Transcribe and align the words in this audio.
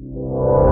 you. 0.00 0.69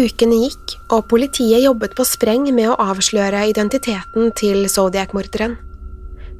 Ukene 0.00 0.38
gikk, 0.46 0.76
og 0.94 1.08
politiet 1.10 1.60
jobbet 1.60 1.92
på 1.98 2.06
spreng 2.08 2.46
med 2.54 2.70
å 2.70 2.78
avsløre 2.80 3.42
identiteten 3.50 4.30
til 4.38 4.64
Zodiac-morderen. 4.70 5.58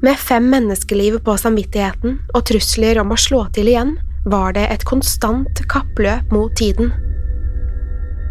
Med 0.00 0.16
fem 0.16 0.46
menneskeliv 0.48 1.18
på 1.26 1.34
samvittigheten 1.36 2.16
og 2.32 2.44
trusler 2.48 3.02
om 3.02 3.12
å 3.12 3.18
slå 3.20 3.42
til 3.52 3.68
igjen, 3.68 3.98
var 4.24 4.54
det 4.56 4.64
et 4.72 4.84
konstant 4.88 5.60
kappløp 5.68 6.32
mot 6.32 6.54
tiden. 6.56 6.92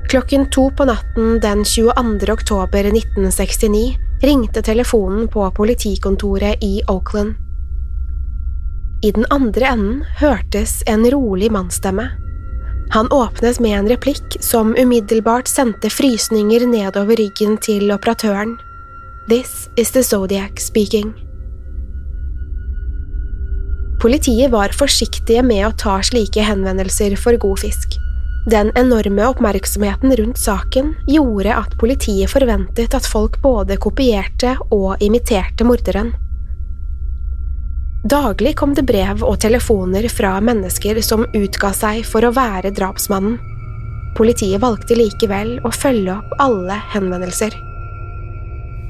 Klokken 0.10 0.48
to 0.50 0.70
på 0.74 0.88
natten 0.90 1.38
den 1.44 1.62
22. 1.62 2.32
oktober 2.34 2.90
1969 2.90 4.00
ringte 4.26 4.64
telefonen 4.66 5.28
på 5.30 5.46
politikontoret 5.60 6.66
i 6.66 6.80
Oakland. 6.90 7.36
I 9.06 9.14
den 9.16 9.30
andre 9.30 9.70
enden 9.76 10.02
hørtes 10.20 10.82
en 10.90 11.06
rolig 11.14 11.52
mannsstemme. 11.54 12.10
Han 12.90 13.12
åpnet 13.12 13.60
med 13.60 13.80
en 13.80 13.90
replikk 13.90 14.38
som 14.42 14.76
umiddelbart 14.78 15.48
sendte 15.48 15.92
frysninger 15.94 16.66
nedover 16.66 17.20
ryggen 17.20 17.58
til 17.62 17.92
operatøren. 17.94 18.56
This 19.30 19.68
is 19.78 19.92
the 19.92 20.02
Zodiac 20.04 20.58
speaking. 20.58 21.14
Politiet 24.02 24.50
var 24.50 24.74
forsiktige 24.74 25.44
med 25.46 25.68
å 25.68 25.74
ta 25.78 26.00
slike 26.02 26.42
henvendelser 26.42 27.14
for 27.20 27.38
god 27.38 27.62
fisk. 27.62 28.00
Den 28.50 28.72
enorme 28.80 29.28
oppmerksomheten 29.28 30.16
rundt 30.18 30.42
saken 30.42 30.96
gjorde 31.12 31.54
at 31.54 31.76
politiet 31.78 32.32
forventet 32.32 32.96
at 32.98 33.06
folk 33.06 33.38
både 33.44 33.78
kopierte 33.78 34.56
og 34.72 35.04
imiterte 35.04 35.68
morderen. 35.68 36.16
Daglig 38.04 38.56
kom 38.56 38.72
det 38.74 38.86
brev 38.88 39.26
og 39.28 39.42
telefoner 39.44 40.06
fra 40.08 40.38
mennesker 40.40 41.02
som 41.04 41.26
utga 41.36 41.74
seg 41.76 42.06
for 42.08 42.24
å 42.24 42.32
være 42.32 42.72
drapsmannen. 42.72 43.36
Politiet 44.16 44.62
valgte 44.64 44.96
likevel 44.96 45.58
å 45.68 45.72
følge 45.76 46.16
opp 46.16 46.38
alle 46.40 46.78
henvendelser. 46.94 47.58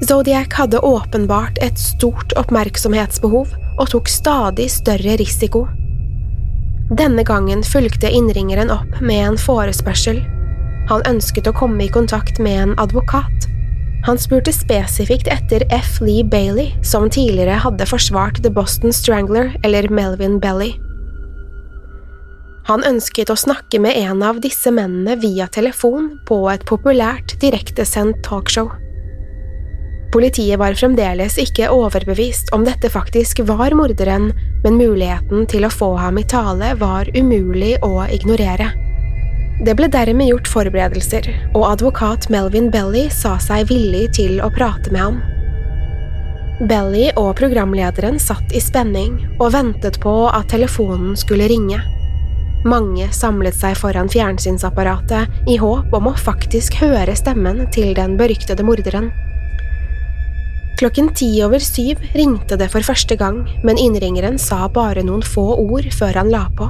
Zodiac 0.06 0.54
hadde 0.54 0.78
åpenbart 0.86 1.58
et 1.60 1.78
stort 1.78 2.32
oppmerksomhetsbehov 2.38 3.50
og 3.80 3.90
tok 3.90 4.08
stadig 4.08 4.70
større 4.70 5.18
risiko. 5.18 5.66
Denne 6.94 7.26
gangen 7.26 7.66
fulgte 7.66 8.08
innringeren 8.14 8.70
opp 8.70 9.00
med 9.02 9.26
en 9.26 9.38
forespørsel. 9.38 10.22
Han 10.86 11.02
ønsket 11.10 11.50
å 11.50 11.56
komme 11.58 11.82
i 11.84 11.90
kontakt 11.90 12.38
med 12.38 12.62
en 12.62 12.78
advokat. 12.78 13.50
Han 14.06 14.18
spurte 14.18 14.52
spesifikt 14.52 15.28
etter 15.28 15.66
F. 15.70 15.98
Lee 16.00 16.24
Bailey, 16.24 16.72
som 16.82 17.10
tidligere 17.10 17.58
hadde 17.60 17.86
forsvart 17.86 18.42
The 18.42 18.50
Boston 18.50 18.92
Strangler 18.92 19.52
eller 19.64 19.88
Melvin 19.92 20.38
Belly. 20.40 20.72
Han 22.70 22.84
ønsket 22.86 23.32
å 23.32 23.36
snakke 23.36 23.80
med 23.82 23.96
en 23.98 24.22
av 24.22 24.40
disse 24.40 24.70
mennene 24.72 25.16
via 25.20 25.48
telefon 25.52 26.12
på 26.28 26.44
et 26.52 26.64
populært 26.68 27.34
direktesendt 27.42 28.22
talkshow. 28.24 28.70
Politiet 30.10 30.58
var 30.58 30.74
fremdeles 30.74 31.36
ikke 31.38 31.68
overbevist 31.70 32.50
om 32.56 32.64
dette 32.66 32.90
faktisk 32.90 33.44
var 33.46 33.76
morderen, 33.78 34.32
men 34.64 34.78
muligheten 34.80 35.46
til 35.50 35.66
å 35.66 35.72
få 35.72 35.92
ham 36.00 36.18
i 36.18 36.26
tale 36.26 36.72
var 36.80 37.10
umulig 37.14 37.76
å 37.86 38.00
ignorere. 38.10 38.72
Det 39.60 39.74
ble 39.76 39.90
dermed 39.92 40.30
gjort 40.30 40.48
forberedelser, 40.48 41.26
og 41.52 41.66
advokat 41.68 42.30
Melvin 42.32 42.70
Belly 42.72 43.10
sa 43.12 43.34
seg 43.44 43.68
villig 43.68 44.06
til 44.16 44.38
å 44.40 44.48
prate 44.54 44.88
med 44.94 45.02
ham. 45.04 45.20
Belly 46.68 47.10
og 47.20 47.34
programlederen 47.36 48.16
satt 48.20 48.54
i 48.56 48.60
spenning 48.60 49.18
og 49.38 49.52
ventet 49.52 50.00
på 50.00 50.14
at 50.32 50.48
telefonen 50.52 51.12
skulle 51.16 51.48
ringe. 51.52 51.80
Mange 52.64 53.06
samlet 53.16 53.56
seg 53.56 53.76
foran 53.80 54.08
fjernsynsapparatet 54.12 55.48
i 55.48 55.56
håp 55.60 55.92
om 55.96 56.08
å 56.08 56.16
faktisk 56.16 56.80
høre 56.80 57.16
stemmen 57.16 57.66
til 57.72 57.92
den 57.96 58.16
beryktede 58.20 58.64
morderen. 58.64 59.08
Klokken 60.80 61.12
ti 61.12 61.34
over 61.44 61.60
syv 61.60 62.00
ringte 62.16 62.56
det 62.56 62.70
for 62.72 62.84
første 62.84 63.16
gang, 63.20 63.42
men 63.64 63.80
innringeren 63.80 64.40
sa 64.40 64.68
bare 64.72 65.04
noen 65.04 65.24
få 65.24 65.50
ord 65.60 65.88
før 65.92 66.22
han 66.22 66.32
la 66.32 66.46
på. 66.56 66.68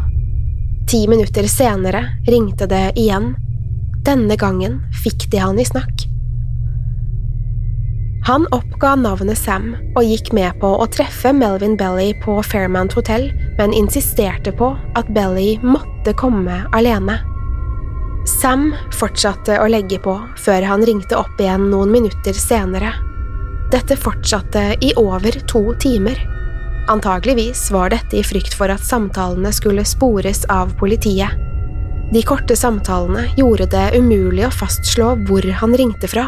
Ti 0.90 1.08
minutter 1.08 1.42
senere 1.42 2.04
ringte 2.26 2.66
det 2.66 2.92
igjen. 2.98 3.36
Denne 4.02 4.34
gangen 4.36 4.80
fikk 5.04 5.28
de 5.30 5.38
han 5.38 5.58
i 5.62 5.64
snakk. 5.64 6.02
Han 8.26 8.48
oppga 8.50 8.96
navnet 8.98 9.38
Sam 9.38 9.68
og 9.94 10.02
gikk 10.02 10.32
med 10.34 10.58
på 10.58 10.72
å 10.82 10.88
treffe 10.90 11.30
Melvin 11.30 11.76
Belly 11.78 12.08
på 12.24 12.40
Fairmount 12.42 12.96
hotell, 12.98 13.28
men 13.60 13.76
insisterte 13.76 14.50
på 14.50 14.72
at 14.98 15.14
Belly 15.14 15.60
måtte 15.62 16.16
komme 16.18 16.64
alene. 16.74 17.20
Sam 18.26 18.72
fortsatte 18.98 19.60
å 19.62 19.70
legge 19.70 20.02
på 20.02 20.16
før 20.42 20.66
han 20.72 20.82
ringte 20.90 21.22
opp 21.22 21.38
igjen 21.38 21.70
noen 21.70 21.94
minutter 21.94 22.34
senere. 22.34 22.96
Dette 23.70 23.94
fortsatte 23.94 24.72
i 24.82 24.90
over 24.98 25.38
to 25.46 25.68
timer. 25.78 26.18
Antageligvis 26.90 27.70
var 27.70 27.92
dette 27.92 28.18
i 28.18 28.24
frykt 28.26 28.56
for 28.58 28.72
at 28.72 28.82
samtalene 28.82 29.52
skulle 29.54 29.84
spores 29.86 30.42
av 30.50 30.72
politiet. 30.80 31.30
De 32.10 32.22
korte 32.26 32.56
samtalene 32.58 33.28
gjorde 33.38 33.68
det 33.70 33.84
umulig 33.94 34.48
å 34.48 34.54
fastslå 34.54 35.12
hvor 35.28 35.46
han 35.60 35.76
ringte 35.78 36.10
fra. 36.10 36.26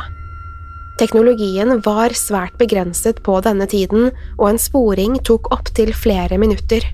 Teknologien 1.00 1.80
var 1.82 2.14
svært 2.14 2.54
begrenset 2.60 3.18
på 3.26 3.40
denne 3.42 3.66
tiden, 3.66 4.12
og 4.38 4.52
en 4.52 4.60
sporing 4.62 5.16
tok 5.26 5.48
opptil 5.54 5.90
flere 5.96 6.38
minutter. 6.38 6.86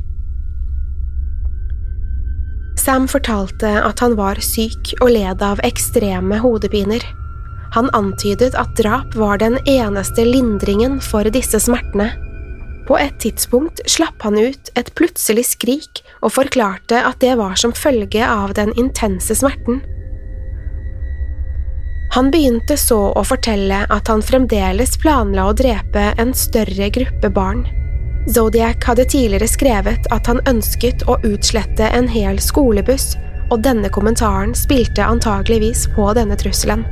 Sam 2.78 3.04
fortalte 3.10 3.74
at 3.84 4.00
han 4.00 4.14
var 4.16 4.40
syk 4.40 4.94
og 5.02 5.10
led 5.12 5.44
av 5.44 5.60
ekstreme 5.66 6.38
hodepiner. 6.40 7.04
Han 7.76 7.90
antydet 7.92 8.54
at 8.56 8.72
drap 8.80 9.12
var 9.18 9.42
den 9.42 9.58
eneste 9.68 10.24
lindringen 10.24 11.02
for 11.04 11.28
disse 11.34 11.60
smertene. 11.60 12.08
På 12.88 12.96
et 12.98 13.20
tidspunkt 13.20 13.82
slapp 13.90 14.22
han 14.24 14.38
ut 14.40 14.70
et 14.80 14.88
plutselig 14.96 15.44
skrik 15.50 16.00
og 16.22 16.32
forklarte 16.38 17.02
at 17.04 17.20
det 17.20 17.34
var 17.36 17.58
som 17.60 17.76
følge 17.76 18.24
av 18.24 18.54
den 18.56 18.72
intense 18.80 19.36
smerten. 19.36 19.82
Han 22.16 22.30
begynte 22.32 22.78
så 22.80 23.12
å 23.12 23.22
fortelle 23.28 23.82
at 23.92 24.08
han 24.08 24.24
fremdeles 24.24 24.96
planla 25.02 25.50
å 25.50 25.56
drepe 25.56 26.06
en 26.16 26.32
større 26.32 26.88
gruppe 26.94 27.28
barn. 27.28 27.66
Zodiac 28.32 28.84
hadde 28.88 29.04
tidligere 29.08 29.48
skrevet 29.48 30.08
at 30.12 30.28
han 30.28 30.40
ønsket 30.48 31.04
å 31.08 31.18
utslette 31.28 31.92
en 31.92 32.08
hel 32.08 32.40
skolebuss, 32.40 33.12
og 33.52 33.60
denne 33.64 33.92
kommentaren 33.92 34.56
spilte 34.56 35.04
antageligvis 35.04 35.86
på 35.94 36.08
denne 36.16 36.36
trusselen. 36.40 36.84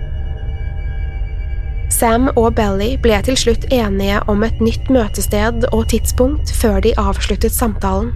Sam 1.92 2.30
og 2.34 2.56
Belly 2.58 2.96
ble 2.98 3.18
til 3.22 3.36
slutt 3.38 3.68
enige 3.72 4.18
om 4.30 4.42
et 4.42 4.58
nytt 4.62 4.88
møtested 4.90 5.68
og 5.70 5.86
tidspunkt 5.92 6.50
før 6.58 6.80
de 6.82 6.94
avsluttet 6.98 7.54
samtalen. 7.54 8.10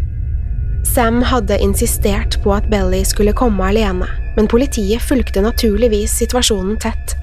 Sam 0.86 1.20
hadde 1.22 1.60
insistert 1.62 2.40
på 2.42 2.54
at 2.56 2.66
Belly 2.70 3.04
skulle 3.06 3.36
komme 3.36 3.68
alene, 3.70 4.08
men 4.36 4.48
politiet 4.50 5.02
fulgte 5.04 5.42
naturligvis 5.44 6.16
situasjonen 6.22 6.80
tett. 6.82 7.14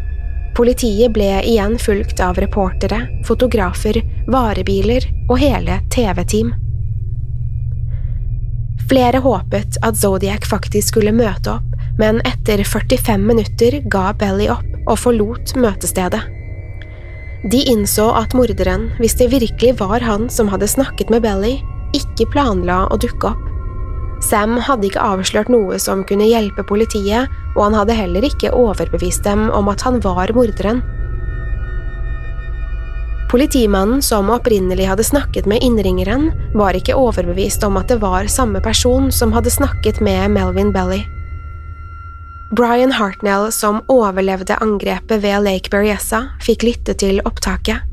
Politiet 0.56 1.12
ble 1.14 1.28
igjen 1.44 1.76
fulgt 1.82 2.22
av 2.24 2.40
reportere, 2.40 3.04
fotografer, 3.28 4.00
varebiler 4.32 5.04
og 5.28 5.36
hele 5.42 5.82
TV-team. 5.94 6.54
Flere 8.88 9.20
håpet 9.20 9.78
at 9.84 10.00
Zodiac 10.00 10.48
faktisk 10.48 10.94
skulle 10.94 11.12
møte 11.12 11.58
opp, 11.58 11.76
men 12.00 12.22
etter 12.30 12.64
45 12.64 13.28
minutter 13.28 13.82
ga 13.92 14.14
Belly 14.16 14.48
opp 14.54 14.88
og 14.88 14.96
forlot 15.02 15.58
møtestedet. 15.60 16.37
De 17.46 17.60
innså 17.70 18.08
at 18.18 18.34
morderen, 18.34 18.88
hvis 18.98 19.14
det 19.20 19.30
virkelig 19.30 19.76
var 19.80 20.02
han 20.02 20.26
som 20.34 20.50
hadde 20.50 20.70
snakket 20.70 21.12
med 21.14 21.22
Belly, 21.22 21.60
ikke 21.94 22.26
planla 22.34 22.88
å 22.90 22.98
dukke 22.98 23.30
opp. 23.30 23.44
Sam 24.26 24.56
hadde 24.58 24.88
ikke 24.90 25.04
avslørt 25.04 25.50
noe 25.54 25.78
som 25.80 26.02
kunne 26.08 26.26
hjelpe 26.26 26.66
politiet, 26.66 27.30
og 27.54 27.68
han 27.68 27.78
hadde 27.78 27.98
heller 27.98 28.26
ikke 28.26 28.54
overbevist 28.58 29.22
dem 29.28 29.52
om 29.54 29.70
at 29.70 29.86
han 29.86 30.00
var 30.02 30.34
morderen. 30.34 30.82
Politimannen 33.30 34.02
som 34.02 34.32
opprinnelig 34.32 34.88
hadde 34.88 35.06
snakket 35.06 35.46
med 35.46 35.62
innringeren, 35.62 36.32
var 36.58 36.74
ikke 36.74 36.96
overbevist 36.98 37.64
om 37.68 37.78
at 37.78 37.92
det 37.92 38.00
var 38.02 38.32
samme 38.32 38.64
person 38.64 39.12
som 39.12 39.36
hadde 39.36 39.54
snakket 39.54 40.02
med 40.02 40.32
Melvin 40.34 40.74
Belly. 40.74 41.04
Brian 42.52 42.92
Hartnell, 42.92 43.52
som 43.52 43.82
overlevde 43.88 44.56
angrepet 44.56 45.24
ved 45.24 45.44
Lake 45.44 45.70
Berryessa, 45.70 46.30
fikk 46.40 46.64
lytte 46.64 46.94
til 46.96 47.20
opptaket. 47.28 47.84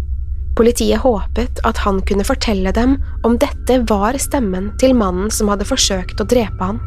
Politiet 0.55 1.03
håpet 1.03 1.59
at 1.67 1.81
han 1.83 1.99
kunne 2.07 2.27
fortelle 2.27 2.71
dem 2.71 3.01
om 3.27 3.35
dette 3.43 3.81
var 3.91 4.15
stemmen 4.23 4.71
til 4.79 4.95
mannen 4.95 5.33
som 5.35 5.51
hadde 5.51 5.67
forsøkt 5.67 6.23
å 6.23 6.29
drepe 6.31 6.69
han. 6.71 6.79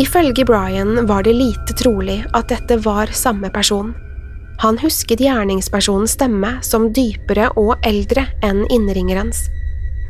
Ifølge 0.00 0.46
Brian 0.48 1.04
var 1.10 1.26
det 1.28 1.36
lite 1.36 1.76
trolig 1.76 2.22
at 2.32 2.48
dette 2.48 2.78
var 2.80 3.12
samme 3.12 3.50
person. 3.52 3.92
Han 4.64 4.78
husket 4.80 5.20
gjerningspersonens 5.20 6.16
stemme 6.16 6.56
som 6.64 6.88
dypere 6.96 7.50
og 7.60 7.74
eldre 7.84 8.24
enn 8.46 8.64
innringerens. 8.72 9.44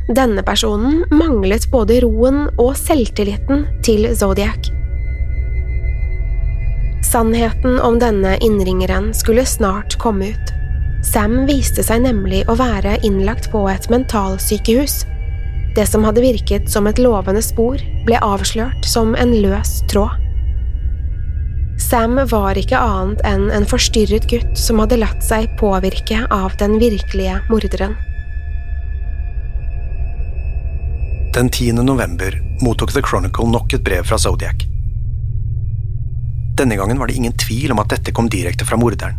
Denne 0.09 0.41
personen 0.43 1.03
manglet 1.13 1.67
både 1.71 1.99
roen 2.01 2.47
og 2.59 2.73
selvtilliten 2.79 3.67
til 3.85 4.07
Zodiac. 4.17 4.71
Sannheten 7.05 7.77
om 7.83 7.99
denne 8.01 8.37
innringeren 8.41 9.11
skulle 9.13 9.45
snart 9.45 9.97
komme 10.01 10.31
ut. 10.31 10.53
Sam 11.05 11.43
viste 11.49 11.83
seg 11.85 12.03
nemlig 12.05 12.43
å 12.49 12.55
være 12.57 12.97
innlagt 13.05 13.49
på 13.53 13.65
et 13.69 13.89
mentalsykehus. 13.91 15.01
Det 15.75 15.85
som 15.87 16.05
hadde 16.07 16.23
virket 16.23 16.69
som 16.71 16.87
et 16.89 16.99
lovende 17.01 17.41
spor, 17.43 17.81
ble 18.07 18.19
avslørt 18.21 18.85
som 18.87 19.15
en 19.19 19.33
løs 19.43 19.81
tråd. 19.91 20.17
Sam 21.81 22.19
var 22.29 22.55
ikke 22.55 22.79
annet 22.79 23.23
enn 23.27 23.49
en 23.51 23.65
forstyrret 23.67 24.29
gutt 24.31 24.53
som 24.59 24.79
hadde 24.79 24.99
latt 25.01 25.23
seg 25.25 25.49
påvirke 25.59 26.23
av 26.31 26.55
den 26.61 26.77
virkelige 26.79 27.41
morderen. 27.49 27.97
Den 31.31 31.49
10. 31.49 31.71
november 31.71 32.41
mottok 32.59 32.91
The 32.91 33.01
Chronicle 33.01 33.47
nok 33.47 33.73
et 33.73 33.83
brev 33.83 34.03
fra 34.03 34.17
Zodiac. 34.19 34.65
Denne 36.59 36.75
gangen 36.75 36.97
var 36.99 37.07
det 37.07 37.15
ingen 37.15 37.37
tvil 37.39 37.71
om 37.71 37.79
at 37.79 37.93
dette 37.93 38.11
kom 38.11 38.27
direkte 38.27 38.65
fra 38.67 38.75
morderen. 38.75 39.15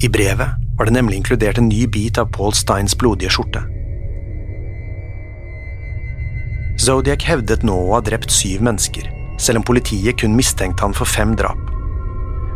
I 0.00 0.08
brevet 0.08 0.54
var 0.78 0.88
det 0.88 0.94
nemlig 0.96 1.18
inkludert 1.18 1.58
en 1.60 1.68
ny 1.68 1.82
bit 1.92 2.16
av 2.16 2.30
Paul 2.32 2.54
Steins 2.56 2.96
blodige 2.96 3.28
skjorte. 3.34 3.60
Zodiac 6.80 7.26
hevdet 7.28 7.66
nå 7.68 7.76
å 7.82 7.98
ha 7.98 8.00
drept 8.06 8.32
syv 8.32 8.64
mennesker, 8.64 9.10
selv 9.36 9.60
om 9.60 9.66
politiet 9.68 10.16
kun 10.22 10.38
mistenkte 10.38 10.86
han 10.86 10.96
for 10.96 11.04
fem 11.04 11.34
drap. 11.36 11.60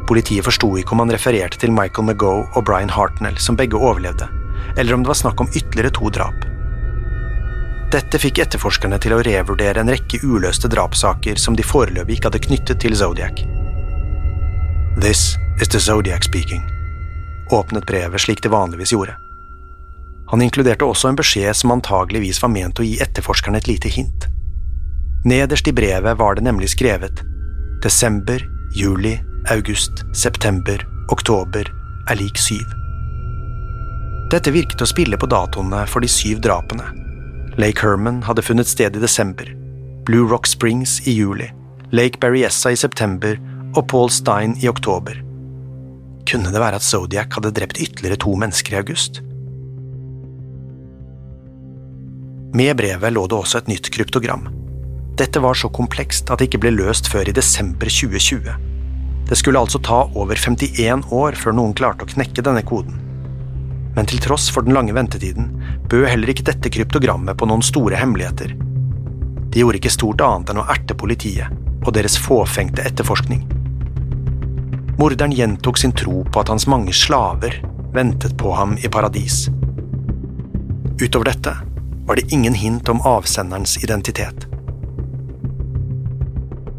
Politiet 0.08 0.49
forsto 0.49 0.70
ikke 0.81 0.96
om 0.96 1.05
han 1.05 1.12
refererte 1.12 1.61
til 1.61 1.76
Michael 1.76 2.08
McGough 2.08 2.56
og 2.56 2.64
Brian 2.64 2.96
Hartnell, 2.96 3.37
som 3.37 3.61
begge 3.61 3.76
overlevde, 3.76 4.31
eller 4.79 4.96
om 4.96 5.05
det 5.05 5.12
var 5.12 5.20
snakk 5.20 5.44
om 5.44 5.52
ytterligere 5.52 5.93
to 6.00 6.08
drap. 6.08 6.49
Dette 7.92 8.16
fikk 8.16 8.38
etterforskerne 8.40 8.96
til 9.04 9.12
å 9.12 9.20
revurdere 9.20 9.82
en 9.82 9.90
rekke 9.92 10.22
uløste 10.24 10.68
drapssaker 10.72 11.36
som 11.36 11.56
de 11.58 11.64
foreløpig 11.66 12.16
ikke 12.16 12.30
hadde 12.30 12.40
knyttet 12.46 12.80
til 12.80 12.96
Zodiac. 12.96 13.42
This 14.96 15.34
is 15.60 15.68
the 15.68 15.80
Zodiac 15.80 16.24
speaking, 16.24 16.62
åpnet 17.52 17.84
brevet 17.86 18.24
slik 18.24 18.40
det 18.40 18.52
vanligvis 18.52 18.94
gjorde. 18.94 19.18
Han 20.32 20.40
inkluderte 20.40 20.88
også 20.88 21.10
en 21.10 21.20
beskjed 21.20 21.52
som 21.58 21.74
antageligvis 21.74 22.40
var 22.40 22.54
ment 22.54 22.80
å 22.80 22.86
gi 22.86 22.96
etterforskerne 23.04 23.60
et 23.60 23.68
lite 23.68 23.92
hint. 23.92 24.24
Nederst 25.28 25.68
i 25.68 25.76
brevet 25.76 26.17
var 26.19 26.40
det 26.40 26.46
nemlig 26.48 26.72
skrevet 26.72 27.20
desember, 27.84 28.40
juli, 28.72 29.19
august, 29.52 30.05
september, 30.17 30.81
oktober 31.12 31.69
er 32.08 32.17
lik 32.17 32.40
syv. 32.40 32.64
Dette 34.32 34.55
virket 34.55 34.81
å 34.81 34.88
spille 34.88 35.19
på 35.20 35.28
datoene 35.28 35.84
for 35.90 36.00
de 36.00 36.08
syv 36.08 36.40
drapene, 36.40 36.86
Lake 37.56 37.82
Herman 37.82 38.22
hadde 38.22 38.42
funnet 38.42 38.68
sted 38.68 38.96
i 38.96 39.00
desember, 39.00 39.44
Blue 40.06 40.24
Rock 40.28 40.46
Springs 40.46 41.06
i 41.06 41.12
juli, 41.12 41.50
Lake 41.90 42.18
Berryessa 42.20 42.70
i 42.72 42.78
september 42.80 43.36
og 43.76 43.84
Paul 43.92 44.08
Stein 44.10 44.54
i 44.62 44.70
oktober. 44.70 45.18
Kunne 46.28 46.52
det 46.54 46.62
være 46.62 46.80
at 46.80 46.86
Zodiac 46.86 47.36
hadde 47.36 47.52
drept 47.52 47.80
ytterligere 47.82 48.16
to 48.24 48.32
mennesker 48.40 48.72
i 48.72 48.80
august? 48.80 49.20
Med 52.56 52.76
brevet 52.80 53.12
lå 53.12 53.26
det 53.28 53.36
også 53.36 53.60
et 53.60 53.68
nytt 53.68 53.92
kryptogram. 53.92 54.48
Dette 55.20 55.40
var 55.44 55.56
så 55.56 55.68
komplekst 55.68 56.32
at 56.32 56.40
det 56.40 56.48
ikke 56.48 56.64
ble 56.64 56.72
løst 56.78 57.12
før 57.12 57.28
i 57.28 57.36
desember 57.36 57.92
2020. 57.92 58.48
Det 59.28 59.36
skulle 59.36 59.60
altså 59.60 59.80
ta 59.84 60.06
over 60.16 60.40
51 60.40 61.04
år 61.12 61.36
før 61.36 61.60
noen 61.60 61.76
klarte 61.76 62.08
å 62.08 62.14
knekke 62.16 62.44
denne 62.44 62.64
koden 62.64 63.01
men 63.96 64.08
til 64.08 64.20
tross 64.25 64.49
for 64.53 64.65
den 64.65 64.75
lange 64.77 64.94
ventetiden 64.96 65.51
bød 65.91 66.06
heller 66.08 66.32
ikke 66.32 66.46
dette 66.49 66.70
kryptogrammet 66.72 67.37
på 67.39 67.49
noen 67.49 67.65
store 67.65 67.99
hemmeligheter. 68.01 68.55
De 69.53 69.61
gjorde 69.61 69.82
ikke 69.82 69.93
stort 69.93 70.22
annet 70.25 70.53
enn 70.53 70.63
å 70.63 70.69
erte 70.72 70.96
politiet 70.96 71.53
og 71.82 71.93
deres 71.96 72.17
fåfengte 72.20 72.84
etterforskning. 72.89 73.43
Morderen 75.01 75.34
gjentok 75.34 75.81
sin 75.81 75.93
tro 75.96 76.22
på 76.25 76.41
at 76.41 76.53
hans 76.53 76.69
mange 76.70 76.94
slaver 76.96 77.58
ventet 77.93 78.37
på 78.41 78.55
ham 78.56 78.77
i 78.81 78.89
paradis. 78.93 79.49
Utover 81.03 81.32
dette 81.32 81.56
var 82.06 82.17
det 82.17 82.32
ingen 82.32 82.55
hint 82.55 82.89
om 82.89 83.03
avsenderens 83.08 83.77
identitet. 83.84 84.46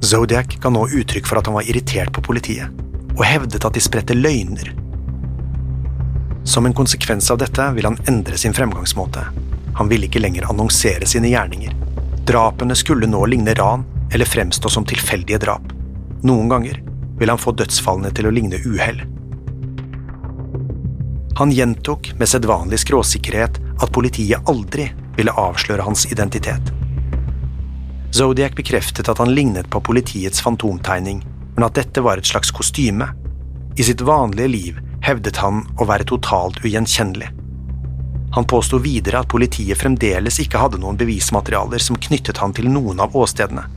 Zodiac 0.04 0.58
ga 0.60 0.72
nå 0.72 0.88
uttrykk 0.88 1.28
for 1.30 1.40
at 1.40 1.48
han 1.48 1.58
var 1.58 1.68
irritert 1.70 2.12
på 2.16 2.24
politiet, 2.26 2.72
og 3.14 3.24
hevdet 3.28 3.64
at 3.64 3.76
de 3.76 3.84
spredte 3.84 4.18
løgner 4.18 4.74
som 6.44 6.66
en 6.66 6.74
konsekvens 6.74 7.32
av 7.32 7.38
dette 7.38 7.72
vil 7.72 7.86
han 7.86 7.98
endre 8.08 8.38
sin 8.38 8.54
fremgangsmåte. 8.54 9.26
Han 9.76 9.90
ville 9.90 10.08
ikke 10.08 10.22
lenger 10.22 10.50
annonsere 10.50 11.08
sine 11.08 11.32
gjerninger. 11.32 11.74
Drapene 12.28 12.76
skulle 12.76 13.08
nå 13.08 13.26
ligne 13.26 13.56
ran 13.58 13.86
eller 14.14 14.26
fremstå 14.26 14.70
som 14.70 14.86
tilfeldige 14.86 15.40
drap. 15.44 15.74
Noen 16.24 16.50
ganger 16.50 16.84
vil 17.20 17.30
han 17.30 17.42
få 17.42 17.56
dødsfallene 17.58 18.12
til 18.16 18.28
å 18.28 18.34
ligne 18.36 18.60
uhell. 18.66 19.02
Han 21.40 21.52
gjentok 21.52 22.12
med 22.20 22.30
sedvanlig 22.30 22.84
skråsikkerhet 22.84 23.58
at 23.82 23.92
politiet 23.96 24.50
aldri 24.50 24.92
ville 25.18 25.34
avsløre 25.34 25.86
hans 25.86 26.06
identitet. 26.12 26.74
Zodiac 28.14 28.54
bekreftet 28.56 29.10
at 29.10 29.18
han 29.18 29.34
lignet 29.34 29.70
på 29.74 29.82
politiets 29.82 30.42
fantomtegning, 30.42 31.24
men 31.56 31.66
at 31.66 31.80
dette 31.80 32.02
var 32.06 32.22
et 32.22 32.30
slags 32.30 32.54
kostyme. 32.54 33.08
I 33.74 33.84
sitt 33.84 34.02
vanlige 34.06 34.52
liv 34.54 34.78
hevdet 35.04 35.38
han 35.44 35.66
å 35.78 35.88
være 35.88 36.08
totalt 36.08 36.62
ugjenkjennelig. 36.64 37.30
Han 38.34 38.48
påsto 38.50 38.80
videre 38.82 39.20
at 39.22 39.30
politiet 39.30 39.78
fremdeles 39.78 40.40
ikke 40.42 40.58
hadde 40.58 40.80
noen 40.82 40.98
bevismaterialer 40.98 41.82
som 41.84 42.00
knyttet 42.02 42.40
han 42.42 42.56
til 42.56 42.70
noen 42.72 43.04
av 43.04 43.16
åstedene. 43.16 43.68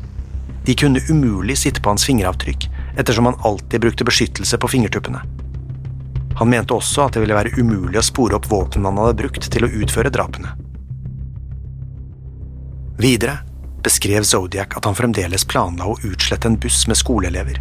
De 0.66 0.74
kunne 0.74 1.02
umulig 1.10 1.58
sitte 1.60 1.82
på 1.82 1.92
hans 1.92 2.06
fingeravtrykk, 2.08 2.68
ettersom 2.96 3.28
han 3.28 3.40
alltid 3.44 3.82
brukte 3.84 4.06
beskyttelse 4.08 4.58
på 4.58 4.70
fingertuppene. 4.72 5.20
Han 6.36 6.50
mente 6.52 6.74
også 6.74 7.04
at 7.04 7.16
det 7.16 7.24
ville 7.24 7.36
være 7.36 7.52
umulig 7.60 8.00
å 8.00 8.06
spore 8.06 8.38
opp 8.38 8.48
våpnene 8.50 8.88
han 8.88 9.02
hadde 9.02 9.18
brukt 9.20 9.50
til 9.52 9.66
å 9.66 9.70
utføre 9.82 10.12
drapene. 10.12 10.54
Videre 12.96 13.38
beskrev 13.84 14.24
Zodiac 14.24 14.76
at 14.78 14.88
han 14.88 14.96
fremdeles 14.96 15.44
planla 15.44 15.90
å 15.90 15.98
utslette 16.08 16.48
en 16.48 16.58
buss 16.60 16.86
med 16.88 16.98
skoleelever, 16.98 17.60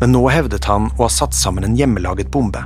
men 0.00 0.14
nå 0.14 0.22
hevdet 0.30 0.70
han 0.70 0.88
å 0.96 1.04
ha 1.04 1.10
satt 1.10 1.34
sammen 1.34 1.66
en 1.66 1.76
hjemmelaget 1.78 2.30
bombe. 2.30 2.62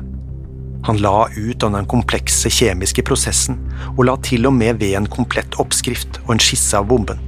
Han 0.87 1.00
la 1.02 1.28
ut 1.35 1.62
om 1.62 1.73
den 1.73 1.87
komplekse 1.90 2.50
kjemiske 2.52 3.02
prosessen, 3.02 3.57
og 3.97 4.05
la 4.07 4.12
til 4.23 4.47
og 4.47 4.55
med 4.55 4.78
ved 4.78 4.95
en 4.95 5.09
komplett 5.11 5.59
oppskrift 5.59 6.21
og 6.26 6.37
en 6.37 6.43
skisse 6.43 6.78
av 6.78 6.87
bomben. 6.87 7.19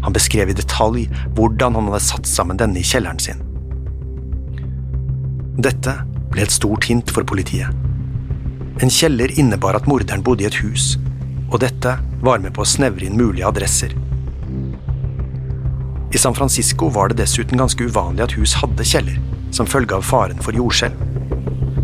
Han 0.00 0.16
beskrev 0.16 0.48
i 0.48 0.56
detalj 0.56 1.04
hvordan 1.36 1.76
han 1.76 1.90
hadde 1.90 2.00
satt 2.06 2.30
sammen 2.30 2.56
denne 2.56 2.80
i 2.80 2.86
kjelleren 2.86 3.20
sin. 3.20 3.42
Dette 5.60 5.98
ble 6.32 6.46
et 6.46 6.56
stort 6.56 6.88
hint 6.88 7.12
for 7.12 7.28
politiet. 7.28 7.68
En 8.80 8.88
kjeller 8.88 9.34
innebar 9.36 9.76
at 9.76 9.84
morderen 9.90 10.24
bodde 10.24 10.46
i 10.46 10.48
et 10.48 10.62
hus, 10.62 10.94
og 11.50 11.60
dette 11.60 11.98
var 12.24 12.40
med 12.40 12.56
på 12.56 12.64
å 12.64 12.70
snevre 12.72 13.04
inn 13.04 13.20
mulige 13.20 13.44
adresser. 13.50 13.92
I 16.10 16.18
San 16.18 16.34
Francisco 16.34 16.88
var 16.88 17.12
det 17.12 17.20
dessuten 17.20 17.60
ganske 17.60 17.84
uvanlig 17.84 18.24
at 18.24 18.40
hus 18.40 18.56
hadde 18.62 18.88
kjeller, 18.88 19.20
som 19.52 19.68
følge 19.68 20.00
av 20.00 20.08
faren 20.08 20.40
for 20.40 20.56
jordskjelv. 20.56 21.09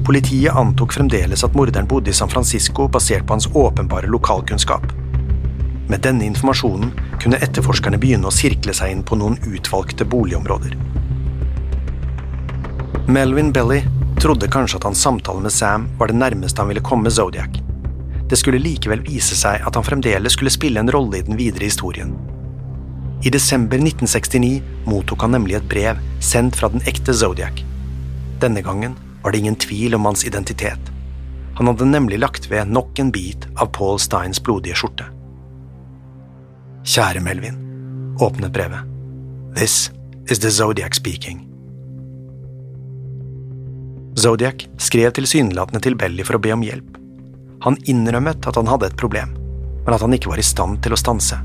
Politiet 0.07 0.55
antok 0.55 0.93
fremdeles 0.95 1.43
at 1.43 1.55
morderen 1.59 1.87
bodde 1.91 2.13
i 2.13 2.15
San 2.15 2.31
Francisco 2.31 2.85
basert 2.89 3.27
på 3.27 3.35
hans 3.35 3.49
åpenbare 3.51 4.07
lokalkunnskap. 4.07 4.85
Med 5.89 6.05
denne 6.05 6.23
informasjonen 6.29 6.93
kunne 7.19 7.41
etterforskerne 7.43 7.99
begynne 7.99 8.31
å 8.31 8.35
sirkle 8.35 8.71
seg 8.75 8.93
inn 8.95 9.01
på 9.03 9.19
noen 9.19 9.35
utvalgte 9.51 10.07
boligområder. 10.07 10.77
Melvin 13.11 13.51
Belly 13.51 13.81
trodde 14.23 14.47
kanskje 14.47 14.79
at 14.79 14.87
hans 14.87 15.03
samtale 15.03 15.43
med 15.43 15.55
Sam 15.55 15.89
var 15.99 16.13
det 16.13 16.21
nærmeste 16.21 16.63
han 16.63 16.71
ville 16.71 16.87
komme 16.87 17.11
Zodiac. 17.11 17.59
Det 18.31 18.39
skulle 18.39 18.63
likevel 18.63 19.03
vise 19.09 19.35
seg 19.35 19.67
at 19.67 19.75
han 19.75 19.87
fremdeles 19.87 20.39
skulle 20.39 20.55
spille 20.55 20.79
en 20.83 20.93
rolle 20.95 21.19
i 21.19 21.27
den 21.27 21.39
videre 21.39 21.67
historien. 21.67 22.15
I 23.27 23.35
desember 23.35 23.83
1969 23.83 24.87
mottok 24.87 25.27
han 25.27 25.35
nemlig 25.35 25.59
et 25.59 25.67
brev 25.67 25.99
sendt 26.23 26.55
fra 26.63 26.71
den 26.71 26.87
ekte 26.87 27.11
Zodiac. 27.11 27.59
Denne 28.39 28.63
gangen 28.63 28.95
var 29.27 29.33
det 29.33 29.39
ingen 29.39 29.57
tvil 29.57 29.95
om 29.95 30.05
hans 30.05 30.25
identitet. 30.25 30.79
Han 31.55 31.67
hadde 31.67 31.85
nemlig 31.85 32.19
lagt 32.19 32.45
ved 32.51 32.69
nok 32.71 32.99
en 32.99 33.09
bit 33.11 33.47
av 33.57 33.67
Paul 33.75 33.97
Steins 33.99 34.39
blodige 34.39 34.77
skjorte. 34.79 35.03
Kjære 36.87 37.19
Melvin, 37.25 37.57
åpnet 38.23 38.53
brevet. 38.55 38.85
This 39.57 39.91
is 40.31 40.39
the 40.39 40.51
Zodiac 40.51 40.95
speaking. 40.95 41.41
Zodiac 44.15 44.63
skrev 44.79 45.11
tilsynelatende 45.17 45.81
til 45.83 45.99
Belly 45.99 46.23
for 46.23 46.39
å 46.39 46.43
be 46.45 46.53
om 46.55 46.63
hjelp. 46.63 47.01
Han 47.67 47.81
innrømmet 47.91 48.47
at 48.47 48.61
han 48.61 48.71
hadde 48.71 48.93
et 48.93 49.01
problem, 49.01 49.33
men 49.81 49.97
at 49.97 50.05
han 50.07 50.15
ikke 50.15 50.31
var 50.31 50.39
i 50.39 50.47
stand 50.47 50.85
til 50.87 50.95
å 50.95 51.01
stanse. 51.01 51.41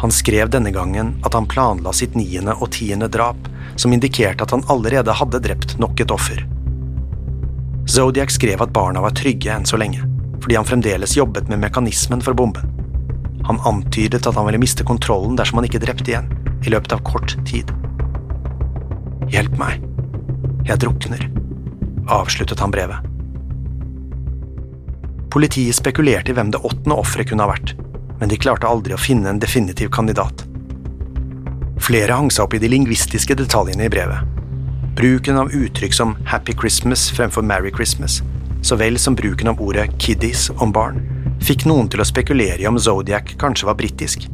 Han 0.00 0.16
skrev 0.16 0.48
denne 0.48 0.72
gangen 0.72 1.12
at 1.28 1.36
han 1.36 1.50
planla 1.50 1.92
sitt 1.92 2.16
niende 2.16 2.56
og 2.56 2.72
tiende 2.78 3.10
drap, 3.12 3.52
som 3.76 3.92
indikerte 3.92 4.48
at 4.48 4.56
han 4.56 4.64
allerede 4.72 5.18
hadde 5.20 5.42
drept 5.44 5.76
nok 5.76 6.00
et 6.00 6.16
offer. 6.16 6.40
Zodiac 7.90 8.30
skrev 8.30 8.62
at 8.62 8.70
barna 8.70 9.00
var 9.02 9.10
trygge 9.18 9.50
enn 9.50 9.64
så 9.66 9.74
lenge, 9.80 10.04
fordi 10.38 10.54
han 10.54 10.66
fremdeles 10.68 11.16
jobbet 11.16 11.48
med 11.50 11.58
mekanismen 11.58 12.20
for 12.22 12.38
bomben. 12.38 12.68
Han 13.48 13.58
antydet 13.66 14.28
at 14.28 14.36
han 14.38 14.46
ville 14.46 14.60
miste 14.62 14.86
kontrollen 14.86 15.34
dersom 15.34 15.58
han 15.58 15.66
ikke 15.66 15.80
drepte 15.82 16.12
igjen, 16.12 16.28
i 16.62 16.70
løpet 16.70 16.94
av 16.94 17.02
kort 17.02 17.34
tid. 17.48 17.72
Hjelp 19.34 19.58
meg, 19.58 19.82
jeg 20.70 20.78
drukner, 20.84 21.26
avsluttet 22.06 22.62
han 22.62 22.70
brevet. 22.70 23.10
Politiet 25.34 25.74
spekulerte 25.74 26.30
i 26.30 26.38
hvem 26.38 26.54
det 26.54 26.62
åttende 26.62 26.98
offeret 26.98 27.32
kunne 27.32 27.42
ha 27.42 27.50
vært, 27.50 27.74
men 28.22 28.30
de 28.30 28.38
klarte 28.38 28.70
aldri 28.70 28.94
å 28.94 29.02
finne 29.02 29.34
en 29.34 29.42
definitiv 29.42 29.90
kandidat. 29.90 30.46
Flere 31.82 32.14
hang 32.14 32.30
seg 32.30 32.46
opp 32.46 32.54
i 32.54 32.62
de 32.62 32.70
lingvistiske 32.70 33.34
detaljene 33.34 33.90
i 33.90 33.90
brevet. 33.90 34.39
Bruken 34.96 35.38
av 35.38 35.52
uttrykk 35.52 35.94
som 35.94 36.16
Happy 36.26 36.52
Christmas 36.52 37.10
fremfor 37.10 37.42
Merry 37.42 37.70
Christmas, 37.76 38.22
så 38.62 38.76
vel 38.76 38.98
som 38.98 39.14
bruken 39.14 39.48
av 39.48 39.60
ordet 39.62 39.86
kiddies 40.02 40.48
om 40.50 40.72
barn, 40.74 40.98
fikk 41.46 41.64
noen 41.70 41.88
til 41.88 42.02
å 42.02 42.06
spekulere 42.08 42.58
i 42.58 42.66
om 42.68 42.78
Zodiac 42.78 43.36
kanskje 43.38 43.68
var 43.68 43.78
britisk. 43.78 44.26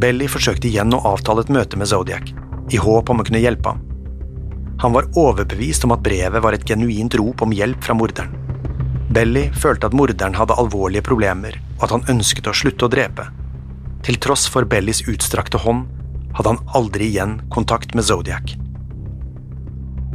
Belly 0.00 0.30
forsøkte 0.32 0.70
igjen 0.70 0.96
å 0.96 1.02
avtale 1.12 1.44
et 1.44 1.52
møte 1.52 1.76
med 1.76 1.90
Zodiac, 1.92 2.32
i 2.72 2.80
håp 2.80 3.12
om 3.12 3.20
å 3.20 3.26
kunne 3.28 3.42
hjelpe 3.42 3.74
ham. 3.74 3.84
Han 4.80 4.96
var 4.96 5.10
overbevist 5.20 5.84
om 5.84 5.92
at 5.92 6.02
brevet 6.02 6.42
var 6.42 6.56
et 6.56 6.64
genuint 6.66 7.14
rop 7.20 7.44
om 7.44 7.52
hjelp 7.52 7.84
fra 7.84 7.94
morderen. 7.94 8.32
Belly 9.12 9.44
følte 9.52 9.90
at 9.90 9.94
morderen 9.94 10.40
hadde 10.40 10.56
alvorlige 10.56 11.04
problemer, 11.04 11.60
og 11.76 11.84
at 11.84 11.96
han 11.98 12.08
ønsket 12.16 12.48
å 12.48 12.56
slutte 12.56 12.88
å 12.88 12.94
drepe. 12.96 13.28
Til 14.08 14.16
tross 14.24 14.48
for 14.48 14.64
Bellys 14.64 15.04
utstrakte 15.04 15.60
hånd 15.60 15.84
hadde 16.32 16.56
han 16.56 16.64
aldri 16.72 17.12
igjen 17.12 17.42
kontakt 17.52 17.92
med 17.94 18.08
Zodiac. 18.08 18.56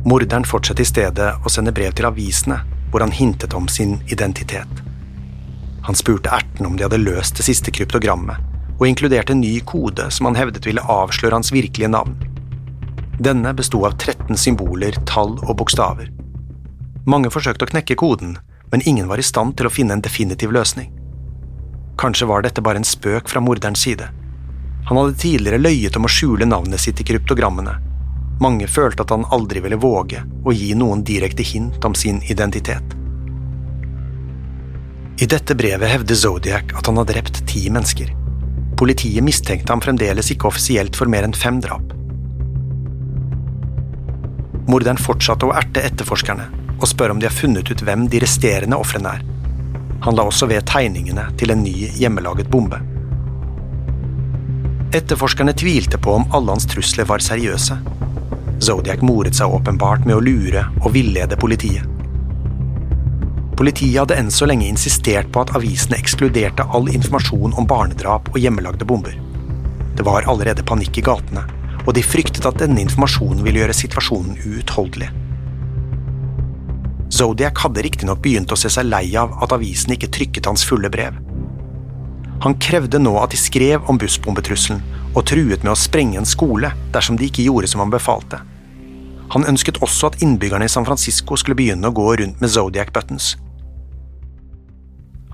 Morderen 0.06 0.46
fortsatte 0.46 0.84
i 0.84 0.88
stedet 0.88 1.32
å 1.44 1.52
sende 1.52 1.74
brev 1.76 1.96
til 1.98 2.08
avisene, 2.10 2.60
hvor 2.92 3.04
han 3.04 3.12
hintet 3.12 3.56
om 3.58 3.68
sin 3.68 3.98
identitet. 4.08 4.84
Han 5.88 5.96
spurte 5.96 6.32
ertene 6.36 6.68
om 6.68 6.78
de 6.78 6.84
hadde 6.84 7.00
løst 7.02 7.40
det 7.40 7.48
siste 7.48 7.72
kryptogrammet, 7.72 8.38
og 8.78 8.88
inkluderte 8.88 9.34
en 9.34 9.42
ny 9.42 9.60
kode 9.66 10.10
som 10.14 10.30
han 10.30 10.38
hevdet 10.38 10.68
ville 10.68 10.84
avsløre 10.84 11.40
hans 11.40 11.54
virkelige 11.56 11.90
navn. 11.92 12.18
Denne 13.24 13.54
besto 13.58 13.82
av 13.88 13.96
13 13.98 14.38
symboler, 14.38 15.00
tall 15.10 15.34
og 15.42 15.56
bokstaver. 15.58 16.12
Mange 17.08 17.32
forsøkte 17.34 17.66
å 17.66 17.72
knekke 17.72 17.98
koden, 17.98 18.36
men 18.72 18.84
ingen 18.86 19.08
var 19.08 19.18
i 19.18 19.26
stand 19.26 19.56
til 19.58 19.70
å 19.70 19.74
finne 19.74 19.96
en 19.96 20.04
definitiv 20.04 20.52
løsning. 20.54 20.92
Kanskje 21.98 22.28
var 22.30 22.44
dette 22.46 22.62
bare 22.62 22.84
en 22.84 22.88
spøk 22.88 23.32
fra 23.32 23.42
morderens 23.42 23.82
side. 23.88 24.12
Han 24.88 25.00
hadde 25.00 25.18
tidligere 25.20 25.60
løyet 25.60 25.98
om 25.98 26.06
å 26.06 26.12
skjule 26.12 26.46
navnet 26.46 26.84
sitt 26.84 27.00
i 27.02 27.08
kryptogrammene. 27.08 27.74
Mange 28.44 28.68
følte 28.70 29.02
at 29.02 29.12
han 29.14 29.26
aldri 29.34 29.64
ville 29.66 29.80
våge 29.82 30.22
å 30.46 30.54
gi 30.54 30.74
noen 30.78 31.02
direkte 31.06 31.46
hint 31.46 31.84
om 31.86 31.96
sin 31.98 32.22
identitet. 32.30 32.94
I 35.18 35.26
dette 35.26 35.56
brevet 35.58 35.90
hevder 35.90 36.16
Zodiac 36.16 36.76
at 36.78 36.86
han 36.86 37.00
har 37.02 37.08
drept 37.10 37.42
ti 37.50 37.64
mennesker. 37.74 38.12
Politiet 38.78 39.26
mistenkte 39.26 39.74
ham 39.74 39.82
fremdeles 39.82 40.30
ikke 40.30 40.52
offisielt 40.52 40.96
for 41.00 41.10
mer 41.10 41.26
enn 41.26 41.34
fem 41.34 41.58
drap. 41.64 41.96
Morderen 44.68 45.00
fortsatte 45.02 45.48
å 45.48 45.56
erte 45.58 45.82
etterforskerne, 45.88 46.46
og 46.78 46.86
spør 46.92 47.16
om 47.16 47.22
de 47.22 47.26
har 47.26 47.34
funnet 47.34 47.72
ut 47.72 47.82
hvem 47.82 48.06
de 48.12 48.22
resterende 48.22 48.78
ofrene 48.78 49.16
er. 49.18 49.26
Han 50.06 50.14
la 50.14 50.28
også 50.30 50.46
ved 50.52 50.68
tegningene 50.70 51.26
til 51.40 51.50
en 51.50 51.64
ny 51.66 51.88
hjemmelaget 51.98 52.52
bombe. 52.54 52.78
Etterforskerne 54.94 55.56
tvilte 55.58 55.98
på 55.98 56.14
om 56.20 56.28
alle 56.36 56.54
hans 56.54 56.68
trusler 56.70 57.08
var 57.10 57.24
seriøse. 57.24 57.80
Zodiac 58.60 59.04
moret 59.06 59.38
seg 59.38 59.54
åpenbart 59.54 60.06
med 60.08 60.18
å 60.18 60.24
lure 60.24 60.64
og 60.82 60.94
villede 60.96 61.38
politiet. 61.38 61.86
Politiet 63.58 64.00
hadde 64.00 64.18
enn 64.18 64.32
så 64.34 64.46
lenge 64.50 64.68
insistert 64.70 65.30
på 65.34 65.42
at 65.42 65.54
avisene 65.58 65.98
ekskluderte 65.98 66.66
all 66.78 66.90
informasjon 66.92 67.56
om 67.58 67.68
barnedrap 67.70 68.30
og 68.34 68.42
hjemmelagde 68.42 68.86
bomber. 68.86 69.16
Det 69.98 70.06
var 70.06 70.28
allerede 70.30 70.66
panikk 70.66 71.00
i 71.02 71.06
gatene, 71.06 71.46
og 71.86 71.94
de 71.98 72.06
fryktet 72.06 72.46
at 72.46 72.60
denne 72.62 72.82
informasjonen 72.84 73.42
ville 73.46 73.64
gjøre 73.64 73.78
situasjonen 73.78 74.38
uutholdelig. 74.46 75.10
Zodiac 77.14 77.64
hadde 77.64 77.86
riktignok 77.86 78.22
begynt 78.22 78.52
å 78.54 78.60
se 78.60 78.70
seg 78.74 78.90
lei 78.90 79.08
av 79.18 79.38
at 79.42 79.54
avisen 79.56 79.96
ikke 79.96 80.12
trykket 80.14 80.50
hans 80.50 80.66
fulle 80.68 80.92
brev. 80.94 81.18
Han 82.44 82.58
krevde 82.62 83.00
nå 83.02 83.16
at 83.22 83.34
de 83.34 83.40
skrev 83.40 83.88
om 83.90 83.98
bussbombetrusselen, 83.98 84.84
og 85.16 85.26
truet 85.26 85.64
med 85.64 85.74
å 85.74 85.80
sprenge 85.80 86.20
en 86.20 86.30
skole 86.30 86.70
dersom 86.94 87.18
de 87.18 87.26
ikke 87.30 87.48
gjorde 87.48 87.72
som 87.72 87.82
han 87.82 87.94
befalte. 87.94 88.40
Han 89.34 89.48
ønsket 89.50 89.82
også 89.84 90.12
at 90.12 90.22
innbyggerne 90.24 90.68
i 90.68 90.72
San 90.72 90.86
Francisco 90.88 91.36
skulle 91.36 91.58
begynne 91.58 91.90
å 91.90 91.96
gå 91.96 92.06
rundt 92.22 92.42
med 92.42 92.54
Zodiac 92.54 92.94
buttons. 92.96 93.34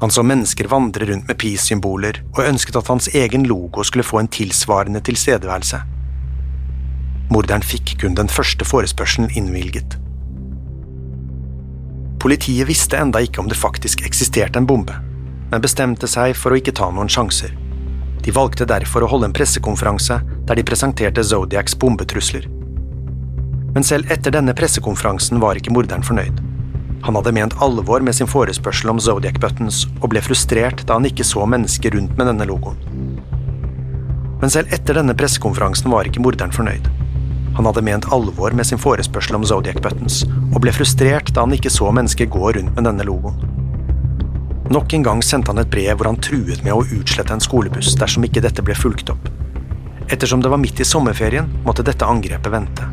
Han 0.01 0.11
så 0.11 0.23
mennesker 0.25 0.67
vandre 0.71 1.05
rundt 1.11 1.27
med 1.29 1.37
peace-symboler, 1.39 2.23
og 2.33 2.47
ønsket 2.47 2.79
at 2.79 2.89
hans 2.91 3.09
egen 3.13 3.45
logo 3.47 3.83
skulle 3.87 4.07
få 4.07 4.23
en 4.23 4.31
tilsvarende 4.31 5.03
tilstedeværelse. 5.05 5.83
Morderen 7.31 7.63
fikk 7.63 7.97
kun 8.01 8.17
den 8.17 8.31
første 8.31 8.65
forespørselen 8.67 9.31
innvilget. 9.37 9.99
Politiet 12.23 12.67
visste 12.67 12.99
enda 12.99 13.21
ikke 13.23 13.43
om 13.43 13.49
det 13.51 13.59
faktisk 13.59 14.03
eksisterte 14.07 14.59
en 14.59 14.67
bombe, 14.67 14.95
men 15.53 15.61
bestemte 15.61 16.07
seg 16.09 16.33
for 16.33 16.49
å 16.49 16.57
ikke 16.57 16.73
ta 16.73 16.87
noen 16.89 17.11
sjanser. 17.13 17.51
De 18.25 18.31
valgte 18.33 18.65
derfor 18.65 19.03
å 19.05 19.09
holde 19.11 19.27
en 19.29 19.35
pressekonferanse 19.37 20.15
der 20.49 20.57
de 20.57 20.63
presenterte 20.65 21.21
Zodiacs 21.21 21.75
bombetrusler. 21.77 22.47
Men 23.75 23.85
selv 23.85 24.09
etter 24.13 24.33
denne 24.33 24.55
pressekonferansen 24.57 25.37
var 25.43 25.59
ikke 25.59 25.75
morderen 25.75 26.05
fornøyd. 26.07 26.41
Han 27.05 27.19
hadde 27.19 27.35
ment 27.37 27.53
alvor 27.61 28.01
med 28.01 28.17
sin 28.17 28.29
forespørsel 28.31 28.95
om 28.95 29.01
Zodiac 29.03 29.37
Buttons, 29.43 29.83
og 30.01 30.09
ble 30.15 30.23
frustrert 30.25 30.85
da 30.87 30.97
han 30.97 31.05
ikke 31.05 31.27
så 31.27 31.45
mennesker 31.45 31.93
rundt 31.93 32.17
med 32.17 32.31
denne 32.31 32.49
logoen. 32.49 32.79
Men 34.41 34.49
selv 34.49 34.73
etter 34.73 34.97
denne 34.97 35.13
pressekonferansen 35.19 35.93
var 35.93 36.09
ikke 36.09 36.23
morderen 36.23 36.55
fornøyd. 36.55 36.89
Han 37.59 37.69
hadde 37.69 37.85
ment 37.85 38.09
alvor 38.15 38.55
med 38.57 38.65
sin 38.65 38.81
forespørsel 38.81 39.37
om 39.37 39.45
Zodiac 39.45 39.83
Buttons, 39.85 40.23
og 40.49 40.63
ble 40.65 40.73
frustrert 40.73 41.29
da 41.35 41.45
han 41.45 41.53
ikke 41.53 41.73
så 41.73 41.93
mennesker 41.93 42.31
gå 42.33 42.55
rundt 42.57 42.73
med 42.73 42.89
denne 42.89 43.05
logoen. 43.05 43.62
Nok 44.71 44.93
en 44.93 45.03
gang 45.03 45.23
sendte 45.23 45.51
han 45.51 45.59
et 45.59 45.71
brev 45.71 45.97
hvor 45.97 46.07
han 46.07 46.19
truet 46.23 46.63
med 46.63 46.73
å 46.75 46.85
utslette 46.95 47.35
en 47.35 47.43
skolebuss 47.43 47.97
dersom 47.99 48.23
ikke 48.23 48.43
dette 48.43 48.63
ble 48.63 48.75
fulgt 48.77 49.11
opp. 49.11 49.27
Ettersom 50.07 50.43
det 50.43 50.51
var 50.51 50.61
midt 50.61 50.79
i 50.79 50.87
sommerferien, 50.87 51.49
måtte 51.65 51.83
dette 51.83 52.07
angrepet 52.07 52.51
vente. 52.53 52.87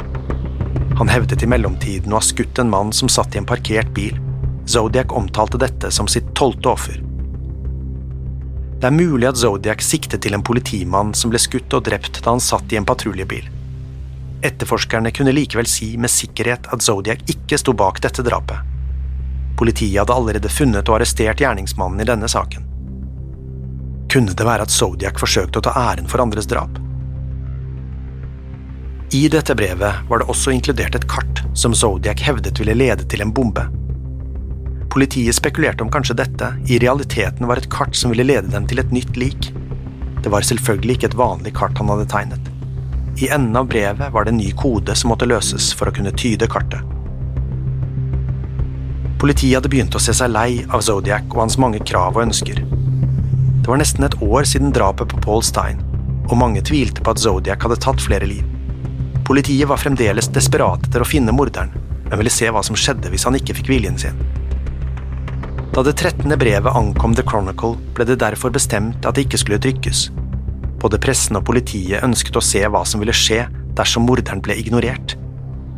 Han 0.99 1.11
hevdet 1.11 1.43
i 1.43 1.49
mellomtiden 1.49 2.12
å 2.12 2.19
ha 2.19 2.25
skutt 2.25 2.59
en 2.59 2.71
mann 2.71 2.91
som 2.93 3.09
satt 3.09 3.35
i 3.35 3.41
en 3.41 3.47
parkert 3.49 3.93
bil. 3.97 4.19
Zodiac 4.67 5.15
omtalte 5.17 5.59
dette 5.59 5.91
som 5.95 6.11
sitt 6.11 6.35
tolvte 6.39 6.71
offer. 6.71 6.99
Det 8.81 8.89
er 8.89 8.97
mulig 8.97 9.29
at 9.29 9.39
Zodiac 9.41 9.83
siktet 9.85 10.23
til 10.25 10.35
en 10.37 10.45
politimann 10.47 11.15
som 11.17 11.33
ble 11.33 11.41
skutt 11.43 11.75
og 11.77 11.85
drept 11.87 12.23
da 12.25 12.33
han 12.33 12.43
satt 12.43 12.73
i 12.73 12.79
en 12.81 12.89
patruljebil. 12.89 13.47
Etterforskerne 14.47 15.12
kunne 15.12 15.35
likevel 15.37 15.69
si 15.69 15.93
med 16.00 16.12
sikkerhet 16.12 16.71
at 16.73 16.85
Zodiac 16.85 17.27
ikke 17.29 17.59
sto 17.61 17.77
bak 17.77 18.00
dette 18.00 18.25
drapet. 18.25 18.70
Politiet 19.61 19.99
hadde 20.00 20.14
allerede 20.17 20.49
funnet 20.49 20.88
og 20.88 20.95
arrestert 20.97 21.40
gjerningsmannen 21.43 22.00
i 22.00 22.05
denne 22.09 22.29
saken. 22.33 22.62
Kunne 24.09 24.33
det 24.33 24.47
være 24.47 24.64
at 24.64 24.73
Zodiac 24.73 25.19
forsøkte 25.21 25.61
å 25.61 25.64
ta 25.67 25.75
æren 25.76 26.07
for 26.09 26.23
andres 26.25 26.49
drap? 26.49 26.79
I 29.12 29.26
dette 29.29 29.52
brevet 29.59 30.07
var 30.09 30.23
det 30.23 30.29
også 30.33 30.55
inkludert 30.55 30.97
et 30.97 31.05
kart 31.12 31.43
som 31.52 31.75
Zodiac 31.76 32.23
hevdet 32.25 32.57
ville 32.57 32.73
lede 32.79 33.05
til 33.05 33.21
en 33.21 33.35
bombe. 33.37 33.67
Politiet 34.90 35.37
spekulerte 35.37 35.85
om 35.85 35.93
kanskje 35.93 36.17
dette 36.23 36.49
i 36.73 36.79
realiteten 36.81 37.45
var 37.50 37.61
et 37.61 37.69
kart 37.69 37.93
som 37.99 38.14
ville 38.14 38.25
lede 38.25 38.49
dem 38.55 38.64
til 38.71 38.81
et 38.81 38.95
nytt 38.97 39.21
lik. 39.21 39.50
Det 40.25 40.33
var 40.33 40.47
selvfølgelig 40.47 40.97
ikke 40.97 41.11
et 41.12 41.19
vanlig 41.21 41.52
kart 41.61 41.76
han 41.76 41.93
hadde 41.93 42.09
tegnet. 42.09 42.49
I 43.21 43.29
enden 43.29 43.61
av 43.61 43.69
brevet 43.69 44.09
var 44.17 44.25
det 44.25 44.33
en 44.33 44.40
ny 44.40 44.55
kode 44.57 44.97
som 44.97 45.12
måtte 45.12 45.29
løses 45.29 45.69
for 45.76 45.93
å 45.93 45.95
kunne 46.00 46.17
tyde 46.17 46.49
kartet. 46.49 46.81
Politiet 49.21 49.59
hadde 49.59 49.69
begynt 49.69 49.93
å 49.93 50.00
se 50.00 50.15
seg 50.17 50.31
lei 50.33 50.62
av 50.73 50.81
Zodiac 50.81 51.27
og 51.35 51.43
hans 51.43 51.59
mange 51.61 51.83
krav 51.85 52.17
og 52.17 52.23
ønsker. 52.23 52.62
Det 52.65 53.69
var 53.69 53.77
nesten 53.83 54.07
et 54.07 54.17
år 54.25 54.47
siden 54.49 54.73
drapet 54.73 55.12
på 55.12 55.21
Paul 55.27 55.45
Stein, 55.45 55.83
og 56.31 56.39
mange 56.41 56.62
tvilte 56.65 57.05
på 57.05 57.12
at 57.12 57.21
Zodiac 57.21 57.61
hadde 57.67 57.77
tatt 57.85 58.00
flere 58.00 58.25
liv. 58.31 58.47
Politiet 59.29 59.69
var 59.69 59.83
fremdeles 59.83 60.31
desperate 60.33 60.89
etter 60.89 61.05
å 61.05 61.11
finne 61.11 61.37
morderen, 61.37 61.75
men 62.07 62.17
ville 62.17 62.33
se 62.33 62.49
hva 62.49 62.65
som 62.65 62.79
skjedde 62.81 63.12
hvis 63.12 63.29
han 63.29 63.37
ikke 63.37 63.59
fikk 63.61 63.69
viljen 63.75 64.00
sin. 64.00 64.17
Da 65.77 65.85
det 65.85 65.99
trettende 66.00 66.41
brevet 66.41 66.73
ankom 66.73 67.12
The 67.15 67.27
Chronicle, 67.29 67.77
ble 67.95 68.09
det 68.09 68.23
derfor 68.25 68.57
bestemt 68.57 69.05
at 69.05 69.19
det 69.19 69.29
ikke 69.29 69.45
skulle 69.45 69.61
trykkes. 69.61 70.07
Både 70.81 70.99
pressen 70.99 71.37
og 71.37 71.45
politiet 71.47 72.00
ønsket 72.09 72.41
å 72.41 72.43
se 72.43 72.65
hva 72.65 72.87
som 72.89 73.05
ville 73.05 73.15
skje 73.15 73.45
dersom 73.77 74.09
morderen 74.09 74.41
ble 74.41 74.57
ignorert. 74.65 75.19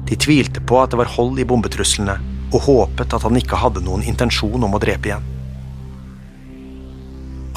De 0.07 0.15
tvilte 0.15 0.63
på 0.63 0.79
at 0.79 0.95
det 0.95 1.03
var 1.03 1.11
hold 1.19 1.43
i 1.43 1.49
bombetruslene, 1.49 2.21
og 2.53 2.65
håpet 2.69 3.15
at 3.17 3.27
han 3.27 3.39
ikke 3.41 3.61
hadde 3.61 3.85
noen 3.85 4.05
intensjon 4.05 4.63
om 4.63 4.77
å 4.77 4.83
drepe 4.83 5.11
igjen. 5.11 5.29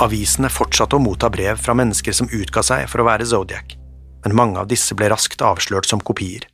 Avisene 0.03 0.51
fortsatte 0.51 0.97
å 0.97 1.03
motta 1.03 1.29
brev 1.31 1.59
fra 1.61 1.75
mennesker 1.77 2.15
som 2.15 2.31
utga 2.31 2.63
seg 2.63 2.87
for 2.91 3.03
å 3.03 3.07
være 3.07 3.27
Zodiac 3.27 3.77
men 4.25 4.35
mange 4.35 4.57
av 4.59 4.69
disse 4.71 4.97
ble 4.97 5.11
raskt 5.13 5.43
avslørt 5.45 5.85
som 5.85 6.01
kopier. 6.01 6.49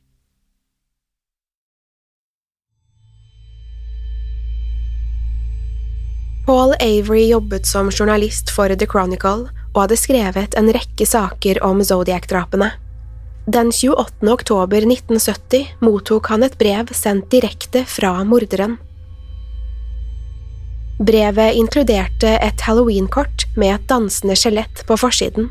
Paul 6.44 6.74
Avery 6.82 7.28
jobbet 7.30 7.68
som 7.70 7.88
journalist 7.88 8.50
for 8.52 8.68
The 8.76 8.86
Chronicle 8.90 9.48
og 9.72 9.78
hadde 9.78 9.96
skrevet 9.96 10.56
en 10.58 10.68
rekke 10.74 11.06
saker 11.08 11.62
om 11.64 11.80
Zodiac-drapene. 11.80 12.72
Den 13.46 13.72
28. 13.72 14.28
oktober 14.28 14.76
1970 14.76 15.66
mottok 15.80 16.28
han 16.30 16.44
et 16.46 16.54
brev 16.58 16.92
sendt 16.94 17.26
direkte 17.30 17.80
fra 17.90 18.12
morderen. 18.22 18.76
Brevet 21.02 21.56
inkluderte 21.58 22.36
et 22.38 22.62
halloween-kort 22.62 23.48
med 23.58 23.74
et 23.74 23.88
dansende 23.90 24.36
skjelett 24.38 24.84
på 24.86 24.94
forsiden. 24.94 25.48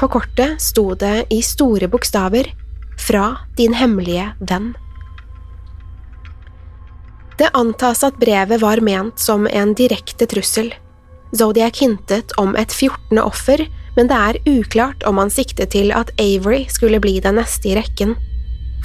På 0.00 0.08
kortet 0.10 0.58
sto 0.58 0.96
det 0.98 1.28
i 1.30 1.38
store 1.46 1.86
bokstaver 1.86 2.50
Fra 2.98 3.36
din 3.56 3.74
hemmelige 3.74 4.32
venn. 4.40 4.72
Det 7.38 7.52
antas 7.54 8.02
at 8.02 8.18
brevet 8.18 8.60
var 8.60 8.82
ment 8.82 9.18
som 9.18 9.46
en 9.46 9.76
direkte 9.78 10.26
trussel. 10.26 10.74
Zodiac 11.32 11.78
hintet 11.80 12.34
om 12.38 12.56
et 12.58 12.72
14. 12.74 13.18
offer, 13.22 13.62
men 13.96 14.08
det 14.10 14.18
er 14.18 14.40
uklart 14.48 15.04
om 15.08 15.18
han 15.20 15.32
siktet 15.32 15.72
til 15.74 15.92
at 15.96 16.12
Avery 16.20 16.64
skulle 16.72 17.00
bli 17.02 17.18
den 17.20 17.38
neste 17.40 17.72
i 17.72 17.76
rekken. 17.78 18.14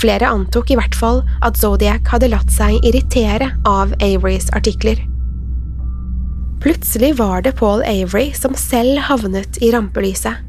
Flere 0.02 0.30
antok 0.30 0.72
i 0.72 0.78
hvert 0.78 0.96
fall 0.96 1.24
at 1.46 1.58
Zodiac 1.58 2.10
hadde 2.12 2.30
latt 2.30 2.52
seg 2.54 2.78
irritere 2.86 3.50
av 3.66 3.96
Averys 4.04 4.52
artikler. 4.58 5.00
Plutselig 6.62 7.16
var 7.18 7.42
det 7.46 7.56
Paul 7.58 7.84
Avery 7.86 8.32
som 8.34 8.56
selv 8.58 9.00
havnet 9.08 9.60
i 9.62 9.72
rampelyset. 9.74 10.44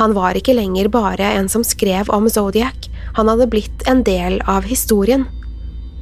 Han 0.00 0.14
var 0.16 0.36
ikke 0.36 0.56
lenger 0.56 0.88
bare 0.88 1.34
en 1.36 1.48
som 1.52 1.64
skrev 1.64 2.08
om 2.12 2.28
Zodiac, 2.28 2.88
han 3.16 3.28
hadde 3.28 3.48
blitt 3.52 3.84
en 3.88 4.02
del 4.04 4.40
av 4.48 4.64
historien. 4.68 5.26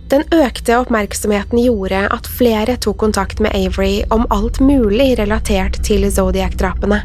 Den 0.09 0.23
økte 0.33 0.79
oppmerksomheten 0.79 1.61
gjorde 1.61 2.07
at 2.15 2.31
flere 2.39 2.79
tok 2.81 2.97
kontakt 3.03 3.43
med 3.45 3.53
Avery 3.59 4.05
om 4.15 4.25
alt 4.33 4.61
mulig 4.63 5.19
relatert 5.19 5.83
til 5.85 6.07
Zodiac-drapene. 6.09 7.03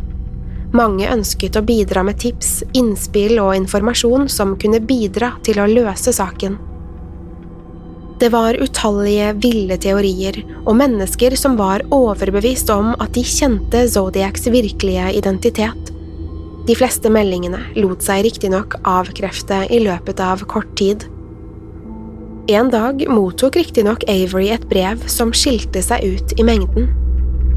Mange 0.74 1.06
ønsket 1.06 1.58
å 1.60 1.62
bidra 1.62 2.02
med 2.02 2.18
tips, 2.24 2.64
innspill 2.74 3.38
og 3.38 3.54
informasjon 3.54 4.26
som 4.32 4.56
kunne 4.58 4.82
bidra 4.82 5.36
til 5.46 5.60
å 5.62 5.68
løse 5.70 6.14
saken. 6.16 6.56
Det 8.18 8.30
var 8.34 8.58
utallige 8.58 9.34
ville 9.44 9.78
teorier 9.78 10.40
og 10.64 10.78
mennesker 10.80 11.36
som 11.38 11.58
var 11.60 11.84
overbevist 11.94 12.72
om 12.74 12.94
at 12.96 13.14
de 13.14 13.22
kjente 13.28 13.84
Zodiacs 13.92 14.48
virkelige 14.54 15.12
identitet. 15.20 15.92
De 16.66 16.78
fleste 16.80 17.12
meldingene 17.12 17.60
lot 17.76 18.02
seg 18.06 18.24
riktignok 18.26 18.80
avkrefte 18.88 19.66
i 19.70 19.82
løpet 19.84 20.24
av 20.24 20.46
kort 20.50 20.74
tid. 20.80 21.06
En 22.50 22.74
dag 22.74 23.06
mottok 23.12 23.60
riktignok 23.60 24.08
Avery 24.10 24.50
et 24.56 24.66
brev 24.72 25.06
som 25.12 25.36
skilte 25.36 25.84
seg 25.86 26.02
ut 26.16 26.38
i 26.40 26.48
mengden. 26.48 26.90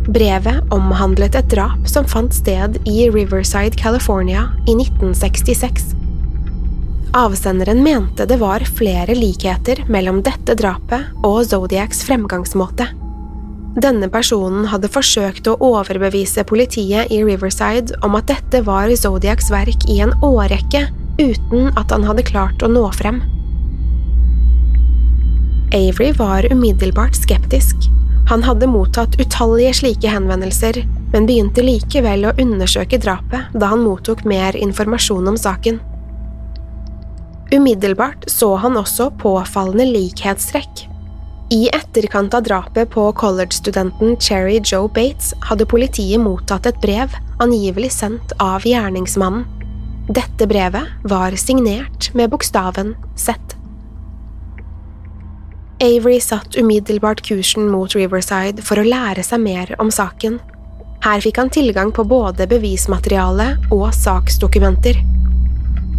Brevet 0.07 0.63
omhandlet 0.71 1.35
et 1.35 1.49
drap 1.51 1.89
som 1.91 2.07
fant 2.07 2.35
sted 2.35 2.77
i 2.87 3.09
Riverside, 3.11 3.75
California 3.75 4.45
i 4.69 4.77
1966. 4.79 5.97
Avsenderen 7.17 7.83
mente 7.83 8.27
det 8.27 8.37
var 8.39 8.63
flere 8.79 9.17
likheter 9.19 9.83
mellom 9.91 10.21
dette 10.23 10.55
drapet 10.55 11.11
og 11.27 11.41
Zodiacs 11.49 12.05
fremgangsmåte. 12.07 12.87
Denne 13.83 14.07
personen 14.09 14.69
hadde 14.71 14.93
forsøkt 14.93 15.51
å 15.51 15.57
overbevise 15.61 16.47
politiet 16.49 17.11
i 17.13 17.19
Riverside 17.27 17.99
om 18.07 18.15
at 18.17 18.31
dette 18.31 18.63
var 18.65 18.95
Zodiacs 18.95 19.51
verk 19.53 19.89
i 19.91 19.99
en 20.05 20.15
årrekke, 20.25 20.87
uten 21.19 21.73
at 21.75 21.91
han 21.91 22.07
hadde 22.07 22.29
klart 22.31 22.63
å 22.63 22.71
nå 22.71 22.87
frem. 22.95 23.25
Avery 25.75 26.13
var 26.15 26.47
umiddelbart 26.53 27.19
skeptisk. 27.19 27.91
Han 28.31 28.43
hadde 28.43 28.67
mottatt 28.71 29.21
utallige 29.21 29.75
slike 29.83 30.11
henvendelser, 30.11 30.81
men 31.13 31.29
begynte 31.29 31.63
likevel 31.63 32.27
å 32.27 32.35
undersøke 32.43 32.99
drapet 33.03 33.55
da 33.55 33.71
han 33.75 33.85
mottok 33.87 34.25
mer 34.27 34.59
informasjon 34.59 35.31
om 35.31 35.39
saken. 35.39 35.79
Umiddelbart 37.55 38.27
så 38.31 38.57
han 38.59 38.79
også 38.81 39.13
påfallende 39.23 39.87
likhetstrekk 39.93 40.89
i 41.51 41.69
etterkant 41.71 42.35
av 42.35 42.43
drapet 42.43 42.91
på 42.91 43.05
college-studenten 43.13 44.17
Cherry 44.19 44.59
Joe 44.65 44.89
Bates 44.91 45.31
hadde 45.47 45.69
politiet 45.71 46.19
mottatt 46.19 46.67
et 46.67 46.81
brev, 46.83 47.13
angivelig 47.43 47.93
sendt 47.95 48.35
av 48.43 48.67
gjerningsmannen. 48.67 49.47
Dette 50.11 50.47
brevet 50.47 51.07
var 51.07 51.35
signert 51.39 52.11
med 52.15 52.31
bokstaven 52.31 52.95
Z. 53.15 53.56
Avery 55.81 56.21
satt 56.21 56.57
umiddelbart 56.57 57.21
kursen 57.23 57.69
mot 57.69 57.93
Riverside 57.95 58.63
for 58.65 58.81
å 58.81 58.87
lære 58.87 59.21
seg 59.27 59.43
mer 59.43 59.75
om 59.83 59.91
saken. 59.93 60.39
Her 61.05 61.21
fikk 61.21 61.37
han 61.37 61.53
tilgang 61.53 61.91
på 61.93 62.07
både 62.09 62.47
bevismateriale 62.49 63.51
og 63.75 63.91
saksdokumenter. 63.93 64.97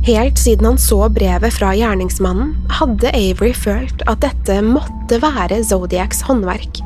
Helt 0.08 0.40
siden 0.42 0.66
han 0.66 0.80
så 0.82 1.04
brevet 1.14 1.54
fra 1.54 1.76
gjerningsmannen, 1.78 2.56
hadde 2.80 3.12
Avery 3.14 3.52
følt 3.54 4.02
at 4.10 4.24
dette 4.26 4.56
måtte 4.66 5.20
være 5.22 5.62
Zodiacs 5.68 6.24
håndverk. 6.26 6.82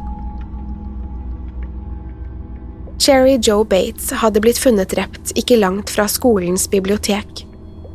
Cherry 3.01 3.37
Joe 3.39 3.63
Bates 3.65 4.11
hadde 4.21 4.43
blitt 4.43 4.59
funnet 4.61 4.91
drept 4.91 5.31
ikke 5.39 5.61
langt 5.63 5.89
fra 5.89 6.09
skolens 6.11 6.67
bibliotek. 6.69 7.45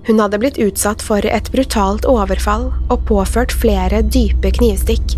Hun 0.06 0.20
hadde 0.22 0.38
blitt 0.38 0.58
utsatt 0.62 1.02
for 1.02 1.24
et 1.26 1.48
brutalt 1.50 2.06
overfall 2.06 2.68
og 2.86 3.00
påført 3.08 3.50
flere 3.50 4.04
dype 4.06 4.52
knivstikk. 4.54 5.16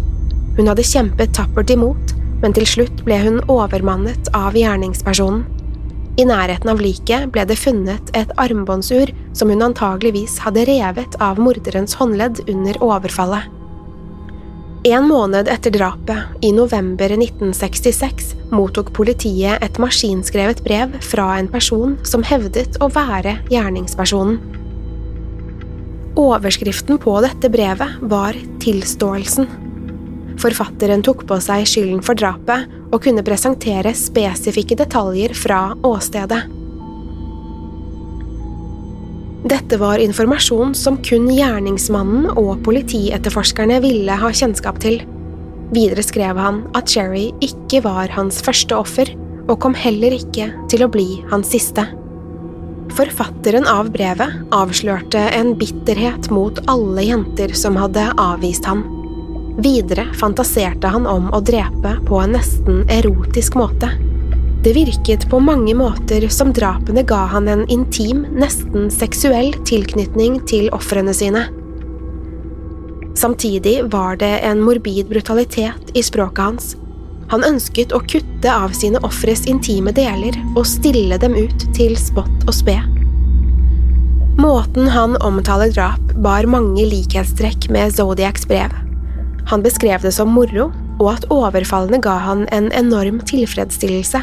Hun 0.56 0.70
hadde 0.70 0.86
kjempet 0.86 1.34
tappert 1.36 1.68
imot, 1.74 2.14
men 2.40 2.54
til 2.56 2.64
slutt 2.66 3.02
ble 3.04 3.18
hun 3.20 3.42
overmannet 3.52 4.30
av 4.36 4.56
gjerningspersonen. 4.56 5.44
I 6.18 6.24
nærheten 6.26 6.72
av 6.72 6.80
liket 6.82 7.28
ble 7.30 7.44
det 7.46 7.58
funnet 7.60 8.10
et 8.18 8.32
armbåndsur 8.42 9.12
som 9.38 9.52
hun 9.52 9.62
antageligvis 9.68 10.40
hadde 10.42 10.64
revet 10.66 11.14
av 11.22 11.38
morderens 11.38 11.94
håndledd 12.00 12.42
under 12.48 12.80
overfallet. 12.82 13.54
En 14.88 15.04
måned 15.06 15.50
etter 15.52 15.74
drapet, 15.74 16.32
i 16.42 16.50
november 16.54 17.12
1966, 17.12 18.32
mottok 18.54 18.90
politiet 18.96 19.62
et 19.62 19.78
maskinskrevet 19.82 20.62
brev 20.64 20.96
fra 21.04 21.34
en 21.36 21.50
person 21.52 21.98
som 22.08 22.24
hevdet 22.24 22.80
å 22.82 22.88
være 22.94 23.36
gjerningspersonen. 23.52 24.57
Overskriften 26.18 26.98
på 26.98 27.14
dette 27.22 27.46
brevet 27.50 27.98
var 28.10 28.34
Tilståelsen. 28.58 29.46
Forfatteren 30.42 31.02
tok 31.06 31.24
på 31.30 31.38
seg 31.42 31.66
skylden 31.66 32.00
for 32.02 32.18
drapet 32.18 32.66
og 32.90 33.02
kunne 33.04 33.22
presentere 33.26 33.92
spesifikke 33.94 34.78
detaljer 34.78 35.34
fra 35.38 35.60
åstedet. 35.86 36.40
Dette 39.48 39.78
var 39.78 40.02
informasjon 40.02 40.74
som 40.74 40.98
kun 41.06 41.28
gjerningsmannen 41.30 42.32
og 42.34 42.64
politietterforskerne 42.66 43.78
ville 43.84 44.18
ha 44.18 44.32
kjennskap 44.34 44.82
til. 44.82 44.98
Videre 45.70 46.02
skrev 46.02 46.40
han 46.40 46.64
at 46.74 46.90
Cherry 46.90 47.28
ikke 47.44 47.84
var 47.86 48.10
hans 48.16 48.42
første 48.42 48.74
offer, 48.74 49.14
og 49.48 49.60
kom 49.62 49.78
heller 49.78 50.18
ikke 50.18 50.50
til 50.68 50.84
å 50.84 50.90
bli 50.92 51.22
hans 51.30 51.54
siste. 51.54 51.86
Forfatteren 52.98 53.62
av 53.70 53.92
brevet 53.94 54.32
avslørte 54.50 55.20
en 55.30 55.52
bitterhet 55.58 56.32
mot 56.34 56.56
alle 56.66 57.04
jenter 57.06 57.52
som 57.54 57.76
hadde 57.78 58.08
avvist 58.18 58.66
han. 58.66 58.80
Videre 59.62 60.08
fantaserte 60.18 60.90
han 60.90 61.06
om 61.06 61.28
å 61.30 61.38
drepe 61.38 61.92
på 62.08 62.18
en 62.18 62.34
nesten 62.34 62.80
erotisk 62.90 63.54
måte. 63.60 63.92
Det 64.66 64.72
virket 64.74 65.28
på 65.30 65.38
mange 65.38 65.76
måter 65.78 66.26
som 66.34 66.50
drapene 66.50 67.06
ga 67.06 67.20
han 67.36 67.46
en 67.46 67.62
intim, 67.70 68.24
nesten 68.34 68.90
seksuell 68.90 69.54
tilknytning 69.62 70.40
til 70.50 70.66
ofrene 70.74 71.14
sine. 71.14 71.44
Samtidig 73.14 73.76
var 73.94 74.18
det 74.18 74.40
en 74.42 74.58
morbid 74.66 75.06
brutalitet 75.14 75.94
i 75.94 76.02
språket 76.02 76.44
hans. 76.48 76.74
Han 77.28 77.44
ønsket 77.44 77.92
å 77.92 78.00
kutte 78.08 78.52
av 78.52 78.72
sine 78.76 79.00
ofres 79.04 79.44
intime 79.50 79.92
deler 79.92 80.36
og 80.54 80.64
stille 80.68 81.18
dem 81.20 81.36
ut 81.36 81.66
til 81.76 81.96
spott 82.00 82.46
og 82.46 82.54
spe. 82.56 82.78
Måten 84.38 84.88
han 84.94 85.16
omtaler 85.26 85.72
drap, 85.74 86.12
bar 86.22 86.46
mange 86.46 86.86
likhetstrekk 86.86 87.68
med 87.74 87.92
Zodiacs 87.96 88.46
brev. 88.48 88.72
Han 89.50 89.64
beskrev 89.64 90.04
det 90.06 90.12
som 90.14 90.30
moro, 90.30 90.70
og 90.98 91.08
at 91.12 91.26
overfallene 91.32 92.00
ga 92.02 92.16
han 92.22 92.46
en 92.54 92.70
enorm 92.76 93.20
tilfredsstillelse. 93.26 94.22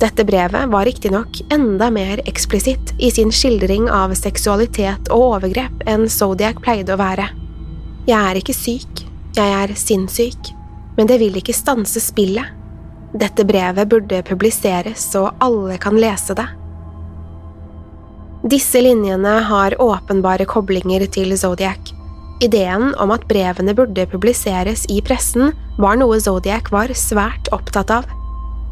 Dette 0.00 0.26
brevet 0.28 0.72
var 0.72 0.84
riktignok 0.88 1.38
enda 1.52 1.88
mer 1.92 2.20
eksplisitt 2.28 2.92
i 2.98 3.10
sin 3.12 3.32
skildring 3.32 3.88
av 3.92 4.12
seksualitet 4.18 5.08
og 5.12 5.30
overgrep 5.36 5.86
enn 5.88 6.04
Zodiac 6.12 6.60
pleide 6.64 6.96
å 6.96 7.00
være. 7.00 7.30
Jeg 8.08 8.18
er 8.18 8.40
ikke 8.40 8.56
syk, 8.56 9.06
jeg 9.36 9.56
er 9.62 9.72
sinnssyk, 9.76 10.55
men 10.96 11.08
det 11.08 11.18
vil 11.22 11.36
ikke 11.38 11.54
stanse 11.56 12.00
spillet. 12.02 12.52
Dette 13.16 13.46
brevet 13.48 13.88
burde 13.88 14.22
publiseres 14.26 15.04
så 15.12 15.28
alle 15.40 15.78
kan 15.80 15.96
lese 16.00 16.36
det. 16.36 16.46
Disse 18.46 18.80
linjene 18.82 19.40
har 19.48 19.74
åpenbare 19.82 20.46
koblinger 20.46 21.06
til 21.10 21.32
Zodiac. 21.38 21.92
Ideen 22.44 22.92
om 23.00 23.10
at 23.14 23.24
brevene 23.30 23.72
burde 23.74 24.04
publiseres 24.10 24.84
i 24.92 25.00
pressen, 25.02 25.54
var 25.80 25.96
noe 25.96 26.18
Zodiac 26.20 26.68
var 26.72 26.92
svært 26.94 27.48
opptatt 27.56 27.90
av. 27.90 28.06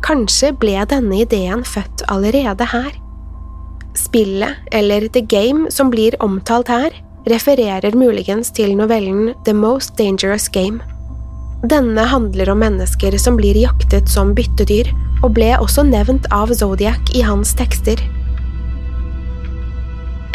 Kanskje 0.04 0.52
ble 0.60 0.76
denne 0.88 1.22
ideen 1.24 1.64
født 1.64 2.04
allerede 2.12 2.68
her? 2.70 2.92
Spillet, 3.96 4.60
eller 4.74 5.08
The 5.08 5.24
Game, 5.24 5.70
som 5.72 5.90
blir 5.90 6.16
omtalt 6.22 6.68
her, 6.68 6.94
refererer 7.30 7.96
muligens 7.96 8.52
til 8.52 8.76
novellen 8.76 9.32
The 9.46 9.54
Most 9.56 9.96
Dangerous 9.98 10.48
Game. 10.52 10.82
Denne 11.64 12.02
handler 12.04 12.50
om 12.52 12.58
mennesker 12.60 13.14
som 13.18 13.38
blir 13.38 13.56
jaktet 13.56 14.10
som 14.12 14.34
byttedyr, 14.36 14.90
og 15.24 15.30
ble 15.38 15.54
også 15.56 15.86
nevnt 15.88 16.26
av 16.34 16.50
Zodiac 16.52 17.08
i 17.16 17.22
hans 17.24 17.54
tekster. 17.56 18.00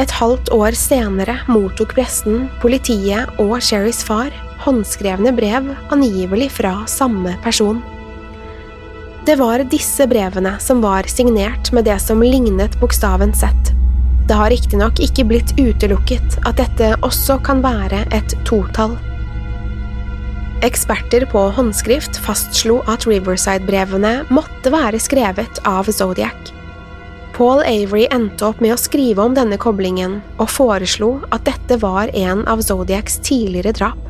Et 0.02 0.14
halvt 0.18 0.50
år 0.56 0.74
senere 0.80 1.36
mottok 1.52 1.94
pressen, 1.94 2.48
politiet 2.64 3.30
og 3.44 3.60
Sherrys 3.62 4.00
far 4.08 4.32
håndskrevne 4.64 5.36
brev 5.38 5.70
angivelig 5.94 6.50
fra 6.56 6.72
samme 6.90 7.36
person. 7.44 7.84
Det 9.28 9.36
var 9.38 9.62
disse 9.70 10.08
brevene 10.10 10.56
som 10.64 10.82
var 10.82 11.06
signert 11.12 11.70
med 11.76 11.86
det 11.86 12.00
som 12.02 12.24
lignet 12.26 12.80
bokstaven 12.82 13.36
Z. 13.38 13.54
Det 14.26 14.38
har 14.40 14.50
riktignok 14.50 14.98
ikke 15.04 15.28
blitt 15.30 15.54
utelukket 15.60 16.40
at 16.42 16.58
dette 16.58 16.96
også 17.06 17.38
kan 17.46 17.62
være 17.62 18.02
et 18.18 18.34
totall. 18.50 18.98
Eksperter 20.62 21.24
på 21.26 21.40
håndskrift 21.56 22.18
fastslo 22.20 22.82
at 22.92 23.06
Riverside-brevene 23.08 24.26
måtte 24.28 24.74
være 24.74 25.00
skrevet 25.00 25.62
av 25.64 25.88
Zodiac. 25.88 26.52
Paul 27.38 27.62
Avery 27.64 28.10
endte 28.12 28.50
opp 28.50 28.60
med 28.60 28.76
å 28.76 28.80
skrive 28.82 29.24
om 29.24 29.38
denne 29.38 29.56
koblingen, 29.56 30.18
og 30.36 30.52
foreslo 30.52 31.14
at 31.32 31.48
dette 31.48 31.80
var 31.80 32.12
en 32.12 32.44
av 32.52 32.60
Zodiacs 32.66 33.22
tidligere 33.24 33.72
drap. 33.80 34.04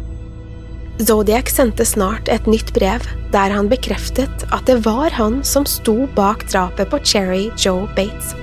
Zodiac 0.98 1.54
sendte 1.54 1.86
snart 1.86 2.34
et 2.34 2.50
nytt 2.50 2.74
brev, 2.74 3.06
der 3.30 3.54
han 3.54 3.70
bekreftet 3.70 4.50
at 4.50 4.66
det 4.66 4.82
var 4.90 5.14
han 5.22 5.44
som 5.46 5.70
sto 5.70 6.10
bak 6.18 6.50
drapet 6.50 6.90
på 6.90 7.04
Cherry 7.06 7.46
Joe 7.62 7.86
Bates. 7.94 8.34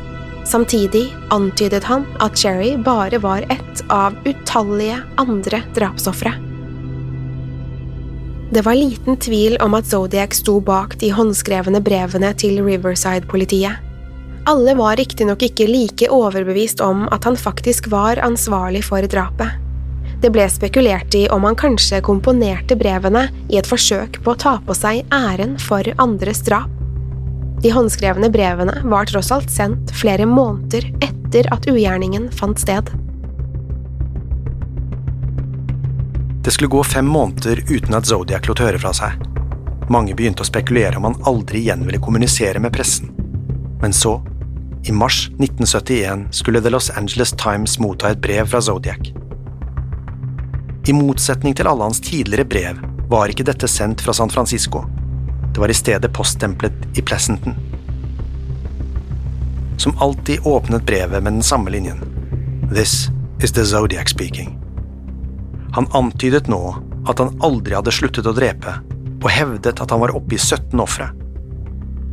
Samtidig 0.46 1.08
antydet 1.34 1.82
han 1.90 2.06
at 2.22 2.38
Cherry 2.38 2.76
bare 2.78 3.18
var 3.18 3.42
ett 3.50 3.82
av 3.90 4.14
utallige 4.22 5.02
andre 5.18 5.66
drapsofre. 5.74 6.45
Det 8.50 8.62
var 8.62 8.74
liten 8.74 9.16
tvil 9.16 9.56
om 9.60 9.74
at 9.74 9.86
Zodiac 9.86 10.34
sto 10.38 10.60
bak 10.62 10.94
de 11.00 11.10
håndskrevne 11.10 11.80
brevene 11.82 12.30
til 12.38 12.60
Riverside-politiet. 12.62 13.82
Alle 14.46 14.74
var 14.78 14.94
riktignok 15.00 15.42
ikke 15.42 15.66
like 15.66 16.06
overbevist 16.14 16.78
om 16.80 17.08
at 17.10 17.26
han 17.26 17.34
faktisk 17.36 17.88
var 17.90 18.20
ansvarlig 18.22 18.84
for 18.86 19.02
drapet. 19.10 19.58
Det 20.22 20.30
ble 20.30 20.46
spekulert 20.48 21.14
i 21.18 21.24
om 21.34 21.42
han 21.44 21.58
kanskje 21.58 21.98
komponerte 22.06 22.78
brevene 22.78 23.26
i 23.50 23.58
et 23.58 23.66
forsøk 23.66 24.20
på 24.22 24.32
å 24.36 24.38
ta 24.38 24.54
på 24.62 24.76
seg 24.78 25.02
æren 25.10 25.58
for 25.58 25.82
andres 25.98 26.44
drap. 26.46 26.70
De 27.64 27.72
håndskrevne 27.74 28.30
brevene 28.30 28.78
var 28.86 29.10
tross 29.10 29.32
alt 29.34 29.50
sendt 29.50 29.90
flere 29.96 30.28
måneder 30.30 30.86
etter 31.02 31.50
at 31.50 31.66
ugjerningen 31.66 32.30
fant 32.30 32.62
sted. 32.62 32.94
Det 36.46 36.50
skulle 36.50 36.68
gå 36.68 36.84
fem 36.84 37.06
måneder 37.06 37.64
uten 37.68 37.94
at 37.94 38.06
Zodiac 38.06 38.44
lot 38.46 38.60
høre 38.62 38.78
fra 38.78 38.92
seg. 38.94 39.16
Mange 39.90 40.14
begynte 40.14 40.44
å 40.44 40.46
spekulere 40.46 40.94
om 40.94 41.08
han 41.08 41.16
aldri 41.26 41.64
igjen 41.64 41.80
ville 41.82 41.98
kommunisere 41.98 42.60
med 42.62 42.70
pressen. 42.70 43.08
Men 43.80 43.90
så 43.90 44.12
i 44.86 44.92
mars 44.94 45.24
1971 45.40 46.28
skulle 46.30 46.60
The 46.62 46.70
Los 46.70 46.86
Angeles 46.94 47.32
Times 47.34 47.80
motta 47.82 48.12
et 48.14 48.20
brev 48.22 48.46
fra 48.46 48.60
Zodiac. 48.62 49.10
I 50.86 50.94
motsetning 50.94 51.56
til 51.58 51.66
alle 51.66 51.82
hans 51.88 51.98
tidligere 51.98 52.46
brev 52.46 52.78
var 53.10 53.34
ikke 53.34 53.48
dette 53.48 53.66
sendt 53.66 54.04
fra 54.06 54.14
San 54.14 54.30
Francisco. 54.30 54.84
Det 55.50 55.58
var 55.58 55.74
i 55.74 55.74
stedet 55.74 56.12
poststemplet 56.14 56.86
i 56.94 57.02
Pleasanton. 57.02 57.58
Som 59.82 59.98
alltid 59.98 60.46
åpnet 60.46 60.86
brevet 60.86 61.26
med 61.26 61.40
den 61.40 61.42
samme 61.42 61.74
linjen. 61.74 62.06
This 62.70 63.08
is 63.42 63.50
the 63.50 63.66
Zodiac 63.66 64.14
speaking. 64.14 64.65
Han 65.76 65.88
antydet 65.92 66.48
nå 66.48 66.60
at 67.06 67.20
han 67.20 67.34
aldri 67.44 67.76
hadde 67.76 67.92
sluttet 67.92 68.26
å 68.26 68.32
drepe, 68.32 68.78
og 69.20 69.28
hevdet 69.28 69.80
at 69.82 69.92
han 69.92 70.00
var 70.00 70.14
oppe 70.16 70.38
i 70.38 70.40
17 70.40 70.80
ofre. 70.80 71.10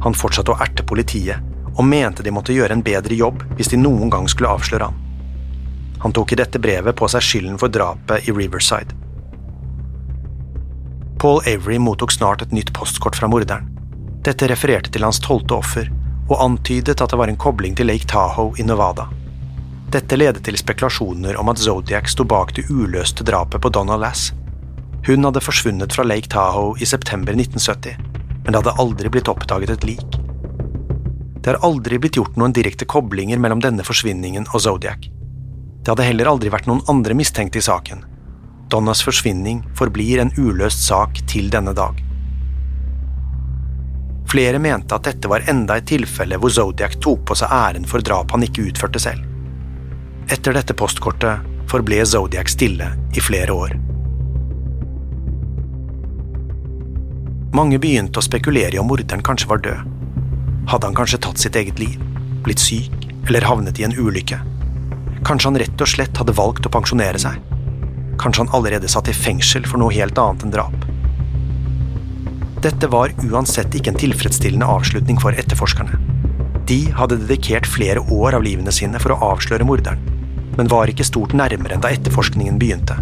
Han 0.03 0.17
fortsatte 0.19 0.51
å 0.51 0.59
erte 0.59 0.83
politiet 0.83 1.39
og 1.73 1.87
mente 1.87 2.25
de 2.25 2.33
måtte 2.35 2.53
gjøre 2.53 2.75
en 2.75 2.83
bedre 2.83 3.15
jobb 3.15 3.41
hvis 3.55 3.71
de 3.71 3.79
noen 3.79 4.11
gang 4.11 4.27
skulle 4.27 4.51
avsløre 4.51 4.89
han. 4.89 4.99
Han 6.03 6.11
tok 6.11 6.35
i 6.35 6.39
dette 6.41 6.59
brevet 6.59 6.97
på 6.99 7.07
seg 7.07 7.23
skylden 7.23 7.55
for 7.61 7.71
drapet 7.71 8.27
i 8.27 8.35
Riverside. 8.35 8.91
Paul 11.23 11.39
Avery 11.47 11.79
mottok 11.79 12.11
snart 12.11 12.43
et 12.43 12.51
nytt 12.51 12.73
postkort 12.75 13.15
fra 13.15 13.31
morderen. 13.31 13.69
Dette 14.27 14.49
refererte 14.51 14.91
til 14.91 15.07
hans 15.07 15.23
tolvte 15.23 15.55
offer, 15.55 15.87
og 16.27 16.39
antydet 16.43 16.99
at 16.99 17.11
det 17.11 17.19
var 17.19 17.31
en 17.31 17.39
kobling 17.39 17.79
til 17.79 17.87
Lake 17.87 18.11
Tahoe 18.11 18.59
i 18.59 18.67
Nevada. 18.67 19.07
Dette 19.93 20.17
ledet 20.17 20.41
til 20.41 20.55
spekulasjoner 20.57 21.35
om 21.37 21.51
at 21.51 21.59
Zodiac 21.61 22.07
sto 22.09 22.23
bak 22.25 22.55
det 22.57 22.63
uløste 22.73 23.21
drapet 23.27 23.61
på 23.61 23.69
Donna 23.69 23.93
Lass. 24.01 24.31
Hun 25.05 25.27
hadde 25.27 25.41
forsvunnet 25.43 25.93
fra 25.93 26.05
Lake 26.07 26.31
Tahoe 26.33 26.79
i 26.81 26.87
september 26.89 27.35
1970, 27.37 27.99
men 28.41 28.47
det 28.47 28.57
hadde 28.57 28.73
aldri 28.81 29.11
blitt 29.13 29.29
oppdaget 29.29 29.69
et 29.75 29.83
lik. 29.85 30.15
Det 31.43 31.51
har 31.51 31.59
aldri 31.67 31.99
blitt 32.01 32.17
gjort 32.17 32.39
noen 32.41 32.55
direkte 32.55 32.87
koblinger 32.89 33.37
mellom 33.37 33.61
denne 33.61 33.85
forsvinningen 33.85 34.47
og 34.49 34.63
Zodiac. 34.65 35.05
Det 35.83 35.91
hadde 35.91 36.07
heller 36.07 36.31
aldri 36.31 36.49
vært 36.49 36.69
noen 36.71 36.81
andre 36.89 37.13
mistenkte 37.19 37.61
i 37.61 37.65
saken. 37.67 38.01
Donnas 38.73 39.03
forsvinning 39.05 39.59
forblir 39.77 40.23
en 40.23 40.33
uløst 40.39 40.87
sak 40.87 41.21
til 41.29 41.51
denne 41.53 41.75
dag. 41.77 41.99
Flere 44.31 44.57
mente 44.57 44.97
at 44.97 45.05
dette 45.05 45.29
var 45.29 45.45
enda 45.51 45.77
et 45.77 45.85
tilfelle 45.91 46.41
hvor 46.41 46.49
Zodiac 46.49 46.97
tok 47.03 47.27
på 47.29 47.37
seg 47.37 47.53
æren 47.53 47.85
for 47.85 48.01
drap 48.01 48.33
han 48.33 48.47
ikke 48.47 48.71
utførte 48.71 49.03
selv. 49.03 49.29
Etter 50.31 50.55
dette 50.55 50.73
postkortet 50.73 51.43
forble 51.67 52.05
Zodiac 52.07 52.51
stille 52.51 52.87
i 53.15 53.21
flere 53.23 53.51
år. 53.51 53.73
Mange 57.53 57.77
begynte 57.77 58.21
å 58.21 58.25
spekulere 58.25 58.77
i 58.77 58.79
om 58.81 58.87
morderen 58.89 59.23
kanskje 59.25 59.49
var 59.51 59.61
død. 59.65 59.89
Hadde 60.71 60.87
han 60.87 60.95
kanskje 60.97 61.19
tatt 61.25 61.41
sitt 61.41 61.57
eget 61.59 61.81
liv, 61.81 61.99
blitt 62.45 62.63
syk 62.63 63.09
eller 63.27 63.45
havnet 63.45 63.81
i 63.81 63.85
en 63.85 63.93
ulykke? 63.93 64.39
Kanskje 65.27 65.51
han 65.51 65.59
rett 65.61 65.83
og 65.83 65.91
slett 65.91 66.17
hadde 66.17 66.35
valgt 66.39 66.65
å 66.67 66.71
pensjonere 66.71 67.19
seg? 67.21 67.37
Kanskje 68.21 68.45
han 68.45 68.55
allerede 68.55 68.89
satt 68.91 69.11
i 69.11 69.17
fengsel 69.17 69.67
for 69.67 69.81
noe 69.81 69.93
helt 69.93 70.17
annet 70.17 70.47
enn 70.47 70.55
drap? 70.55 70.87
Dette 72.63 72.87
var 72.87 73.11
uansett 73.27 73.75
ikke 73.75 73.91
en 73.91 73.99
tilfredsstillende 73.99 74.67
avslutning 74.71 75.19
for 75.19 75.35
etterforskerne. 75.35 75.99
De 76.63 76.79
hadde 76.95 77.19
dedikert 77.19 77.67
flere 77.67 77.99
år 78.07 78.37
av 78.37 78.45
livene 78.45 78.71
sine 78.71 79.01
for 79.03 79.11
å 79.11 79.33
avsløre 79.33 79.67
morderen, 79.67 80.12
men 80.57 80.69
var 80.71 80.91
ikke 80.91 81.07
stort 81.07 81.33
nærmere 81.37 81.75
enn 81.75 81.83
da 81.83 81.91
etterforskningen 81.93 82.59
begynte. 82.61 82.97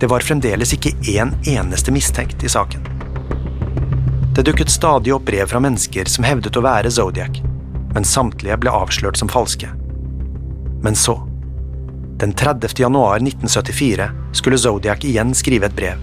Det 0.00 0.08
var 0.10 0.24
fremdeles 0.26 0.72
ikke 0.74 0.94
én 1.12 1.34
eneste 1.46 1.94
mistenkt 1.94 2.42
i 2.42 2.50
saken. 2.50 2.82
Det 4.34 4.42
dukket 4.48 4.72
stadig 4.72 5.12
opp 5.14 5.26
brev 5.28 5.46
fra 5.46 5.60
mennesker 5.60 6.08
som 6.10 6.24
hevdet 6.24 6.56
å 6.56 6.64
være 6.64 6.90
Zodiac, 6.90 7.38
men 7.92 8.06
samtlige 8.08 8.56
ble 8.58 8.72
avslørt 8.72 9.20
som 9.20 9.30
falske. 9.30 9.68
Men 10.82 10.96
så, 10.98 11.18
den 12.18 12.32
30. 12.32 12.74
januar 12.80 13.20
1974, 13.20 14.08
skulle 14.32 14.58
Zodiac 14.58 15.04
igjen 15.04 15.34
skrive 15.36 15.68
et 15.68 15.76
brev. 15.76 16.00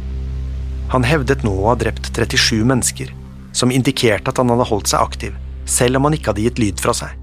Han 0.93 1.04
hevdet 1.06 1.43
nå 1.43 1.52
å 1.58 1.71
ha 1.71 1.75
drept 1.78 2.12
37 2.15 2.63
mennesker, 2.69 3.12
som 3.52 3.73
indikerte 3.73 4.32
at 4.32 4.39
han 4.39 4.54
hadde 4.54 4.69
holdt 4.69 4.93
seg 4.93 5.02
aktiv, 5.04 5.36
selv 5.65 5.99
om 5.99 6.08
han 6.08 6.15
ikke 6.17 6.32
hadde 6.32 6.45
gitt 6.45 6.62
lyd 6.62 6.82
fra 6.82 6.95
seg. 6.97 7.17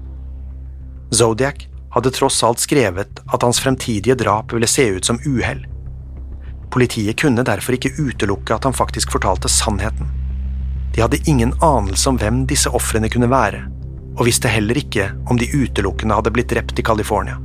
Zodiac 1.15 1.65
hadde 1.93 2.11
tross 2.11 2.43
alt 2.43 2.59
skrevet 2.59 3.21
at 3.33 3.43
hans 3.43 3.59
fremtidige 3.63 4.15
drap 4.19 4.53
ville 4.53 4.67
se 4.67 4.85
ut 4.97 5.05
som 5.05 5.19
uhell. 5.25 5.65
Politiet 6.71 7.19
kunne 7.21 7.45
derfor 7.47 7.77
ikke 7.77 7.95
utelukke 7.97 8.55
at 8.55 8.67
han 8.67 8.75
faktisk 8.75 9.11
fortalte 9.11 9.49
sannheten. 9.49 10.11
De 10.95 11.01
hadde 11.01 11.21
ingen 11.29 11.53
anelse 11.63 12.09
om 12.09 12.17
hvem 12.19 12.45
disse 12.49 12.69
ofrene 12.69 13.09
kunne 13.09 13.29
være, 13.31 13.63
og 14.17 14.25
visste 14.27 14.51
heller 14.51 14.77
ikke 14.79 15.11
om 15.29 15.39
de 15.39 15.49
utelukkende 15.53 16.17
hadde 16.17 16.33
blitt 16.33 16.51
drept 16.51 16.79
i 16.79 16.85
California. 16.85 17.37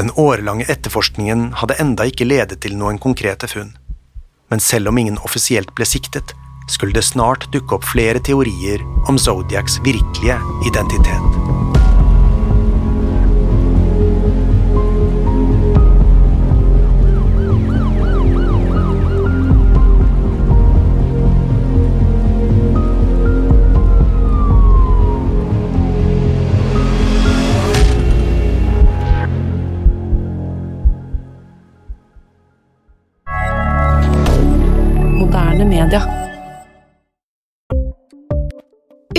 Den 0.00 0.12
årelange 0.16 0.64
etterforskningen 0.72 1.50
hadde 1.60 1.76
enda 1.82 2.06
ikke 2.08 2.28
ledet 2.28 2.62
til 2.64 2.76
noen 2.78 3.00
konkrete 3.02 3.50
funn, 3.50 3.74
men 4.48 4.62
selv 4.64 4.88
om 4.88 4.98
ingen 4.98 5.18
offisielt 5.26 5.74
ble 5.76 5.88
siktet, 5.88 6.32
skulle 6.70 6.96
det 6.96 7.04
snart 7.04 7.48
dukke 7.52 7.76
opp 7.76 7.88
flere 7.88 8.22
teorier 8.22 8.84
om 9.10 9.18
Zodiacs 9.18 9.80
virkelige 9.84 10.38
identitet. 10.70 11.59